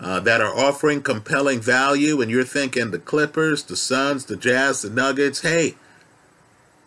uh, 0.00 0.20
that 0.20 0.40
are 0.40 0.54
offering 0.54 1.02
compelling 1.02 1.60
value, 1.60 2.20
and 2.20 2.30
you're 2.30 2.44
thinking 2.44 2.90
the 2.90 2.98
Clippers, 2.98 3.62
the 3.64 3.76
Suns, 3.76 4.26
the 4.26 4.36
Jazz, 4.36 4.82
the 4.82 4.90
Nuggets. 4.90 5.42
Hey, 5.42 5.74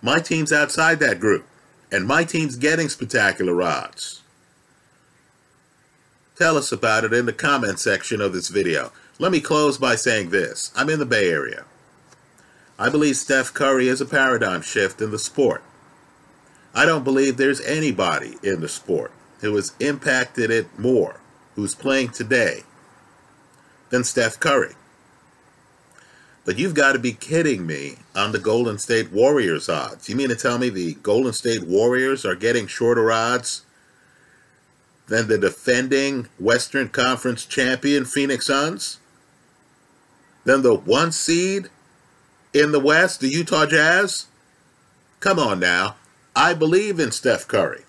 my 0.01 0.19
team's 0.19 0.53
outside 0.53 0.99
that 0.99 1.19
group, 1.19 1.45
and 1.91 2.07
my 2.07 2.23
team's 2.23 2.55
getting 2.55 2.89
spectacular 2.89 3.61
odds. 3.61 4.21
Tell 6.37 6.57
us 6.57 6.71
about 6.71 7.03
it 7.03 7.13
in 7.13 7.25
the 7.25 7.33
comment 7.33 7.79
section 7.79 8.21
of 8.21 8.33
this 8.33 8.47
video. 8.47 8.91
Let 9.19 9.31
me 9.31 9.41
close 9.41 9.77
by 9.77 9.95
saying 9.95 10.29
this. 10.29 10.71
I'm 10.75 10.89
in 10.89 10.99
the 10.99 11.05
Bay 11.05 11.29
Area. 11.29 11.65
I 12.79 12.89
believe 12.89 13.17
Steph 13.17 13.53
Curry 13.53 13.87
is 13.87 14.01
a 14.01 14.05
paradigm 14.05 14.63
shift 14.63 15.01
in 15.01 15.11
the 15.11 15.19
sport. 15.19 15.61
I 16.73 16.85
don't 16.85 17.03
believe 17.03 17.37
there's 17.37 17.61
anybody 17.61 18.37
in 18.41 18.61
the 18.61 18.69
sport 18.69 19.11
who 19.41 19.55
has 19.55 19.73
impacted 19.79 20.49
it 20.49 20.79
more, 20.79 21.19
who's 21.55 21.75
playing 21.75 22.09
today, 22.09 22.63
than 23.91 24.03
Steph 24.03 24.39
Curry. 24.39 24.73
But 26.43 26.57
you've 26.57 26.73
got 26.73 26.93
to 26.93 26.99
be 26.99 27.13
kidding 27.13 27.67
me 27.67 27.97
on 28.15 28.31
the 28.31 28.39
Golden 28.39 28.79
State 28.79 29.11
Warriors 29.11 29.69
odds. 29.69 30.09
You 30.09 30.15
mean 30.15 30.29
to 30.29 30.35
tell 30.35 30.57
me 30.57 30.69
the 30.69 30.95
Golden 30.95 31.33
State 31.33 31.63
Warriors 31.63 32.25
are 32.25 32.35
getting 32.35 32.65
shorter 32.65 33.11
odds 33.11 33.63
than 35.07 35.27
the 35.27 35.37
defending 35.37 36.27
Western 36.39 36.89
Conference 36.89 37.45
champion 37.45 38.05
Phoenix 38.05 38.47
Suns? 38.47 38.97
Than 40.43 40.63
the 40.63 40.73
one 40.73 41.11
seed 41.11 41.69
in 42.53 42.71
the 42.71 42.79
West, 42.79 43.19
the 43.19 43.27
Utah 43.27 43.67
Jazz? 43.67 44.25
Come 45.19 45.37
on 45.37 45.59
now. 45.59 45.97
I 46.35 46.55
believe 46.55 46.99
in 46.99 47.11
Steph 47.11 47.47
Curry. 47.47 47.83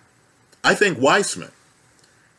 I 0.62 0.74
think 0.74 1.00
Wiseman 1.00 1.52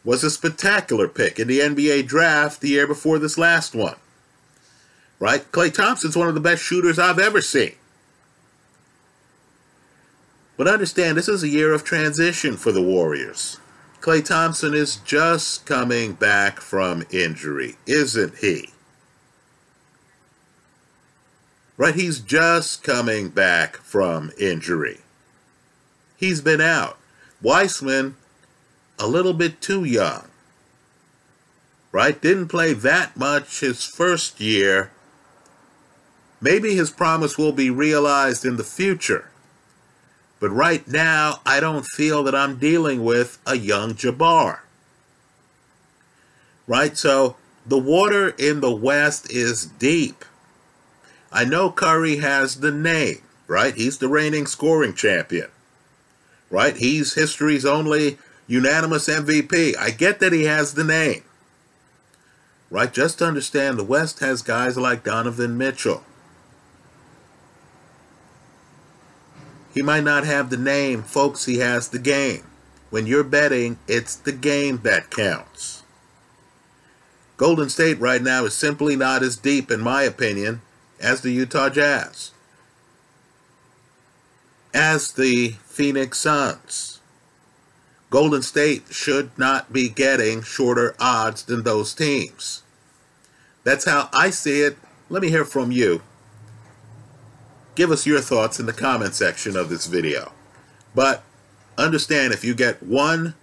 was 0.04 0.24
a 0.24 0.30
spectacular 0.30 1.08
pick 1.08 1.40
in 1.40 1.48
the 1.48 1.60
NBA 1.60 2.08
draft 2.08 2.62
the 2.62 2.70
year 2.70 2.88
before 2.88 3.20
this 3.20 3.38
last 3.38 3.74
one 3.74 3.96
right? 5.24 5.50
Klay 5.54 5.74
Thompson's 5.74 6.18
one 6.18 6.28
of 6.28 6.34
the 6.34 6.42
best 6.42 6.62
shooters 6.62 7.00
I've 7.00 7.18
ever 7.18 7.40
seen. 7.40 7.76
But 10.58 10.68
understand, 10.68 11.18
this 11.18 11.30
is 11.30 11.44
a 11.44 11.48
year 11.48 11.72
of 11.72 11.86
transition 11.86 12.58
for 12.58 12.74
the 12.74 12.82
Warriors. 12.82 13.58
Klay 14.02 14.24
Thompson 14.24 14.74
is 14.74 14.98
just 14.98 15.66
coming 15.66 16.12
back 16.12 16.60
from 16.60 17.06
injury, 17.10 17.78
isn't 17.88 18.40
he? 18.40 18.72
Right? 21.78 21.96
He's 21.96 22.20
just 22.20 22.84
coming 22.84 23.30
back 23.30 23.78
from 23.78 24.30
injury. 24.38 25.00
He's 26.18 26.42
been 26.42 26.60
out. 26.60 26.98
Wiseman, 27.42 28.18
a 29.00 29.08
little 29.08 29.34
bit 29.34 29.62
too 29.62 29.84
young. 29.84 30.28
Right? 31.92 32.20
Didn't 32.20 32.48
play 32.48 32.74
that 32.74 33.16
much 33.16 33.60
his 33.60 33.86
first 33.86 34.40
year 34.40 34.92
Maybe 36.44 36.76
his 36.76 36.92
promise 36.92 37.38
will 37.38 37.54
be 37.54 37.70
realized 37.70 38.44
in 38.44 38.58
the 38.58 38.66
future. 38.66 39.30
But 40.42 40.50
right 40.50 40.86
now, 40.86 41.40
I 41.46 41.62
don't 41.62 41.86
feel 41.86 42.22
that 42.24 42.36
I'm 42.36 42.58
dealing 42.58 43.06
with 43.06 43.40
a 43.48 43.56
young 43.56 43.94
Jabbar. 43.94 44.60
Right? 46.68 46.98
So 46.98 47.38
the 47.66 47.78
water 47.78 48.36
in 48.38 48.60
the 48.60 48.76
West 48.76 49.32
is 49.32 49.66
deep. 49.66 50.26
I 51.32 51.46
know 51.46 51.72
Curry 51.72 52.18
has 52.18 52.60
the 52.60 52.74
name, 52.74 53.22
right? 53.48 53.74
He's 53.74 54.00
the 54.00 54.10
reigning 54.10 54.46
scoring 54.46 54.94
champion, 54.94 55.48
right? 56.50 56.76
He's 56.76 57.14
history's 57.14 57.66
only 57.66 58.18
unanimous 58.54 59.08
MVP. 59.08 59.76
I 59.78 59.90
get 59.90 60.20
that 60.20 60.34
he 60.34 60.44
has 60.44 60.74
the 60.74 60.84
name, 60.84 61.24
right? 62.70 62.94
Just 62.94 63.22
understand 63.22 63.78
the 63.78 63.84
West 63.84 64.20
has 64.20 64.42
guys 64.42 64.78
like 64.78 65.04
Donovan 65.04 65.58
Mitchell, 65.58 66.04
He 69.74 69.82
might 69.82 70.04
not 70.04 70.24
have 70.24 70.50
the 70.50 70.58
name, 70.58 71.02
folks, 71.02 71.46
he 71.46 71.58
has 71.58 71.88
the 71.90 72.00
game. 72.00 72.44
When 72.92 73.08
you're 73.08 73.24
betting, 73.24 73.80
it's 73.88 74.16
the 74.16 74.32
game 74.32 74.82
that 74.84 75.10
counts. 75.10 75.82
Golden 77.38 77.70
State 77.70 78.00
right 78.00 78.22
now 78.22 78.46
is 78.46 78.54
simply 78.54 78.96
not 78.96 79.24
as 79.24 79.36
deep, 79.36 79.72
in 79.72 79.82
my 79.82 80.04
opinion, 80.04 80.62
as 81.00 81.22
the 81.22 81.32
Utah 81.32 81.70
Jazz, 81.70 82.32
as 84.74 85.12
the 85.12 85.56
Phoenix 85.66 86.20
Suns. 86.20 86.93
Golden 88.14 88.44
State 88.44 88.84
should 88.92 89.32
not 89.40 89.74
be 89.74 89.90
getting 89.90 90.44
shorter 90.44 90.96
odds 91.00 91.42
than 91.42 91.64
those 91.64 91.96
teams. 91.96 92.62
That's 93.64 93.86
how 93.86 94.08
I 94.14 94.30
see 94.30 94.62
it. 94.62 94.78
Let 95.10 95.24
me 95.24 95.30
hear 95.30 95.44
from 95.44 95.72
you. 95.72 96.04
Give 97.74 97.90
us 97.90 98.06
your 98.06 98.22
thoughts 98.22 98.60
in 98.60 98.68
the 98.68 98.72
comment 98.72 99.16
section 99.16 99.58
of 99.58 99.70
this 99.70 99.88
video. 99.88 100.32
But 100.94 101.24
understand 101.76 102.34
if 102.34 102.44
you 102.44 102.54
get 102.54 102.84
one 102.84 103.34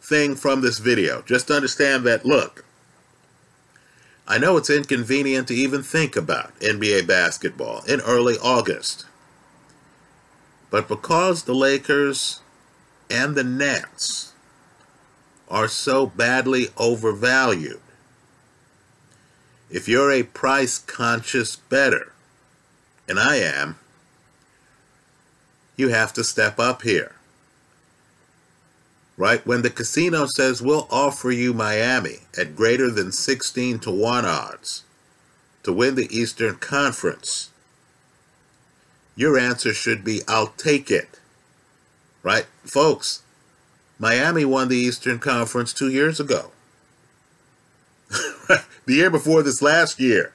thing 0.00 0.34
from 0.34 0.60
this 0.60 0.80
video, 0.80 1.22
just 1.22 1.48
understand 1.48 2.02
that, 2.06 2.26
look, 2.26 2.64
I 4.26 4.38
know 4.38 4.56
it's 4.56 4.68
inconvenient 4.68 5.46
to 5.46 5.54
even 5.54 5.84
think 5.84 6.16
about 6.16 6.58
NBA 6.58 7.06
basketball 7.06 7.84
in 7.84 8.00
early 8.00 8.34
August. 8.42 9.06
But 10.68 10.88
because 10.88 11.44
the 11.44 11.54
Lakers 11.54 12.40
and 13.10 13.34
the 13.34 13.44
Nets 13.44 14.32
are 15.48 15.68
so 15.68 16.06
badly 16.06 16.68
overvalued, 16.76 17.80
if 19.70 19.88
you're 19.88 20.12
a 20.12 20.22
price 20.22 20.78
conscious 20.78 21.56
bettor, 21.56 22.12
and 23.08 23.18
I 23.18 23.36
am, 23.36 23.78
you 25.76 25.88
have 25.88 26.12
to 26.14 26.24
step 26.24 26.58
up 26.58 26.82
here. 26.82 27.12
Right? 29.16 29.46
When 29.46 29.62
the 29.62 29.70
casino 29.70 30.26
says 30.26 30.60
we'll 30.60 30.86
offer 30.90 31.30
you 31.30 31.54
Miami 31.54 32.18
at 32.36 32.54
greater 32.54 32.90
than 32.90 33.12
16 33.12 33.78
to 33.80 33.90
1 33.90 34.24
odds 34.24 34.84
to 35.62 35.72
win 35.72 35.94
the 35.94 36.14
Eastern 36.16 36.56
Conference, 36.56 37.50
your 39.14 39.38
answer 39.38 39.72
should 39.72 40.04
be 40.04 40.20
I'll 40.28 40.48
take 40.48 40.90
it. 40.90 41.18
Right? 42.26 42.46
Folks, 42.64 43.22
Miami 44.00 44.44
won 44.44 44.66
the 44.66 44.76
Eastern 44.76 45.20
Conference 45.20 45.72
two 45.72 45.90
years 45.90 46.18
ago. 46.18 46.50
the 48.10 48.64
year 48.88 49.10
before 49.10 49.44
this 49.44 49.62
last 49.62 50.00
year. 50.00 50.32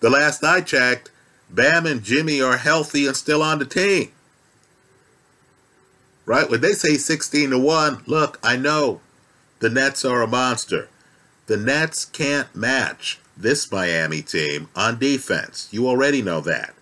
The 0.00 0.08
last 0.08 0.42
I 0.42 0.62
checked, 0.62 1.10
Bam 1.50 1.84
and 1.84 2.02
Jimmy 2.02 2.40
are 2.40 2.56
healthy 2.56 3.06
and 3.06 3.14
still 3.14 3.42
on 3.42 3.58
the 3.58 3.66
team. 3.66 4.10
Right? 6.24 6.48
When 6.48 6.62
they 6.62 6.72
say 6.72 6.96
16 6.96 7.50
to 7.50 7.58
1, 7.58 8.04
look, 8.06 8.38
I 8.42 8.56
know 8.56 9.02
the 9.58 9.68
Nets 9.68 10.02
are 10.02 10.22
a 10.22 10.26
monster. 10.26 10.88
The 11.44 11.58
Nets 11.58 12.06
can't 12.06 12.56
match 12.56 13.20
this 13.36 13.70
Miami 13.70 14.22
team 14.22 14.70
on 14.74 14.98
defense. 14.98 15.68
You 15.70 15.88
already 15.88 16.22
know 16.22 16.40
that. 16.40 16.74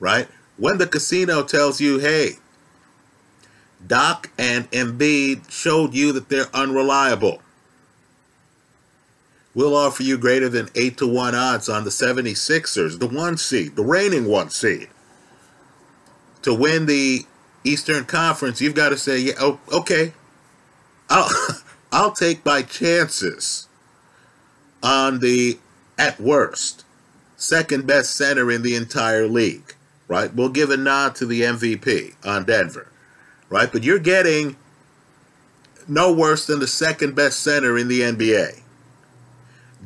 Right? 0.00 0.26
When 0.58 0.78
the 0.78 0.86
casino 0.86 1.44
tells 1.44 1.80
you, 1.80 1.98
hey, 1.98 2.32
Doc 3.86 4.30
and 4.36 4.70
Embiid 4.72 5.50
showed 5.50 5.94
you 5.94 6.12
that 6.12 6.28
they're 6.28 6.54
unreliable. 6.54 7.40
We'll 9.54 9.76
offer 9.76 10.02
you 10.02 10.18
greater 10.18 10.48
than 10.48 10.68
8 10.74 10.98
to 10.98 11.06
1 11.06 11.34
odds 11.34 11.68
on 11.68 11.84
the 11.84 11.90
76ers, 11.90 12.98
the 12.98 13.06
one 13.06 13.36
seed, 13.36 13.76
the 13.76 13.84
reigning 13.84 14.26
one 14.26 14.50
seed. 14.50 14.88
To 16.42 16.54
win 16.54 16.86
the 16.86 17.26
Eastern 17.64 18.04
Conference, 18.04 18.60
you've 18.60 18.74
got 18.74 18.90
to 18.90 18.96
say, 18.96 19.18
yeah, 19.18 19.56
okay, 19.72 20.12
I'll, 21.08 21.30
I'll 21.92 22.12
take 22.12 22.44
my 22.44 22.62
chances 22.62 23.68
on 24.82 25.20
the, 25.20 25.58
at 25.96 26.20
worst, 26.20 26.84
second 27.36 27.86
best 27.86 28.14
center 28.14 28.50
in 28.50 28.62
the 28.62 28.76
entire 28.76 29.26
league, 29.26 29.74
right? 30.08 30.34
We'll 30.34 30.48
give 30.48 30.70
a 30.70 30.76
nod 30.76 31.14
to 31.16 31.26
the 31.26 31.42
MVP 31.42 32.14
on 32.24 32.44
Denver, 32.44 32.90
right? 33.48 33.70
But 33.70 33.84
you're 33.84 33.98
getting 33.98 34.56
no 35.86 36.12
worse 36.12 36.46
than 36.46 36.58
the 36.58 36.66
second 36.66 37.14
best 37.14 37.40
center 37.40 37.78
in 37.78 37.88
the 37.88 38.00
NBA. 38.00 38.62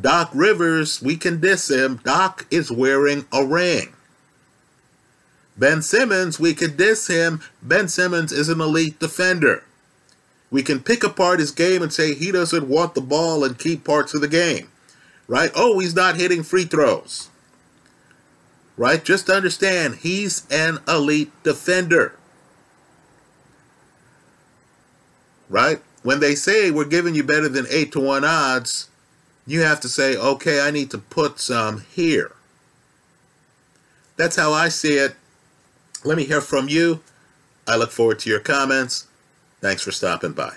Doc 0.00 0.30
Rivers, 0.32 1.02
we 1.02 1.16
can 1.16 1.40
diss 1.40 1.70
him. 1.70 2.00
Doc 2.02 2.46
is 2.50 2.72
wearing 2.72 3.26
a 3.32 3.44
ring. 3.44 3.92
Ben 5.56 5.82
Simmons, 5.82 6.40
we 6.40 6.54
could 6.54 6.76
diss 6.76 7.08
him. 7.08 7.42
Ben 7.62 7.88
Simmons 7.88 8.32
is 8.32 8.48
an 8.48 8.60
elite 8.60 8.98
defender. 8.98 9.64
We 10.50 10.62
can 10.62 10.80
pick 10.80 11.04
apart 11.04 11.40
his 11.40 11.50
game 11.50 11.82
and 11.82 11.92
say 11.92 12.14
he 12.14 12.32
doesn't 12.32 12.68
want 12.68 12.94
the 12.94 13.00
ball 13.00 13.44
and 13.44 13.58
keep 13.58 13.84
parts 13.84 14.14
of 14.14 14.20
the 14.20 14.28
game. 14.28 14.68
Right? 15.28 15.50
Oh, 15.54 15.78
he's 15.78 15.94
not 15.94 16.16
hitting 16.16 16.42
free 16.42 16.64
throws. 16.64 17.28
Right? 18.76 19.04
Just 19.04 19.28
understand, 19.28 19.96
he's 19.96 20.46
an 20.50 20.78
elite 20.88 21.30
defender. 21.42 22.16
Right? 25.48 25.82
When 26.02 26.20
they 26.20 26.34
say 26.34 26.70
we're 26.70 26.84
giving 26.84 27.14
you 27.14 27.22
better 27.22 27.48
than 27.48 27.66
8 27.68 27.92
to 27.92 28.00
1 28.00 28.24
odds, 28.24 28.88
you 29.46 29.60
have 29.60 29.80
to 29.80 29.88
say, 29.88 30.16
okay, 30.16 30.60
I 30.60 30.70
need 30.70 30.90
to 30.90 30.98
put 30.98 31.38
some 31.38 31.80
here. 31.80 32.32
That's 34.16 34.36
how 34.36 34.52
I 34.52 34.68
see 34.68 34.94
it. 34.94 35.16
Let 36.04 36.16
me 36.16 36.24
hear 36.24 36.40
from 36.40 36.68
you. 36.68 37.00
I 37.66 37.76
look 37.76 37.90
forward 37.90 38.18
to 38.20 38.30
your 38.30 38.40
comments. 38.40 39.06
Thanks 39.60 39.82
for 39.82 39.92
stopping 39.92 40.32
by. 40.32 40.56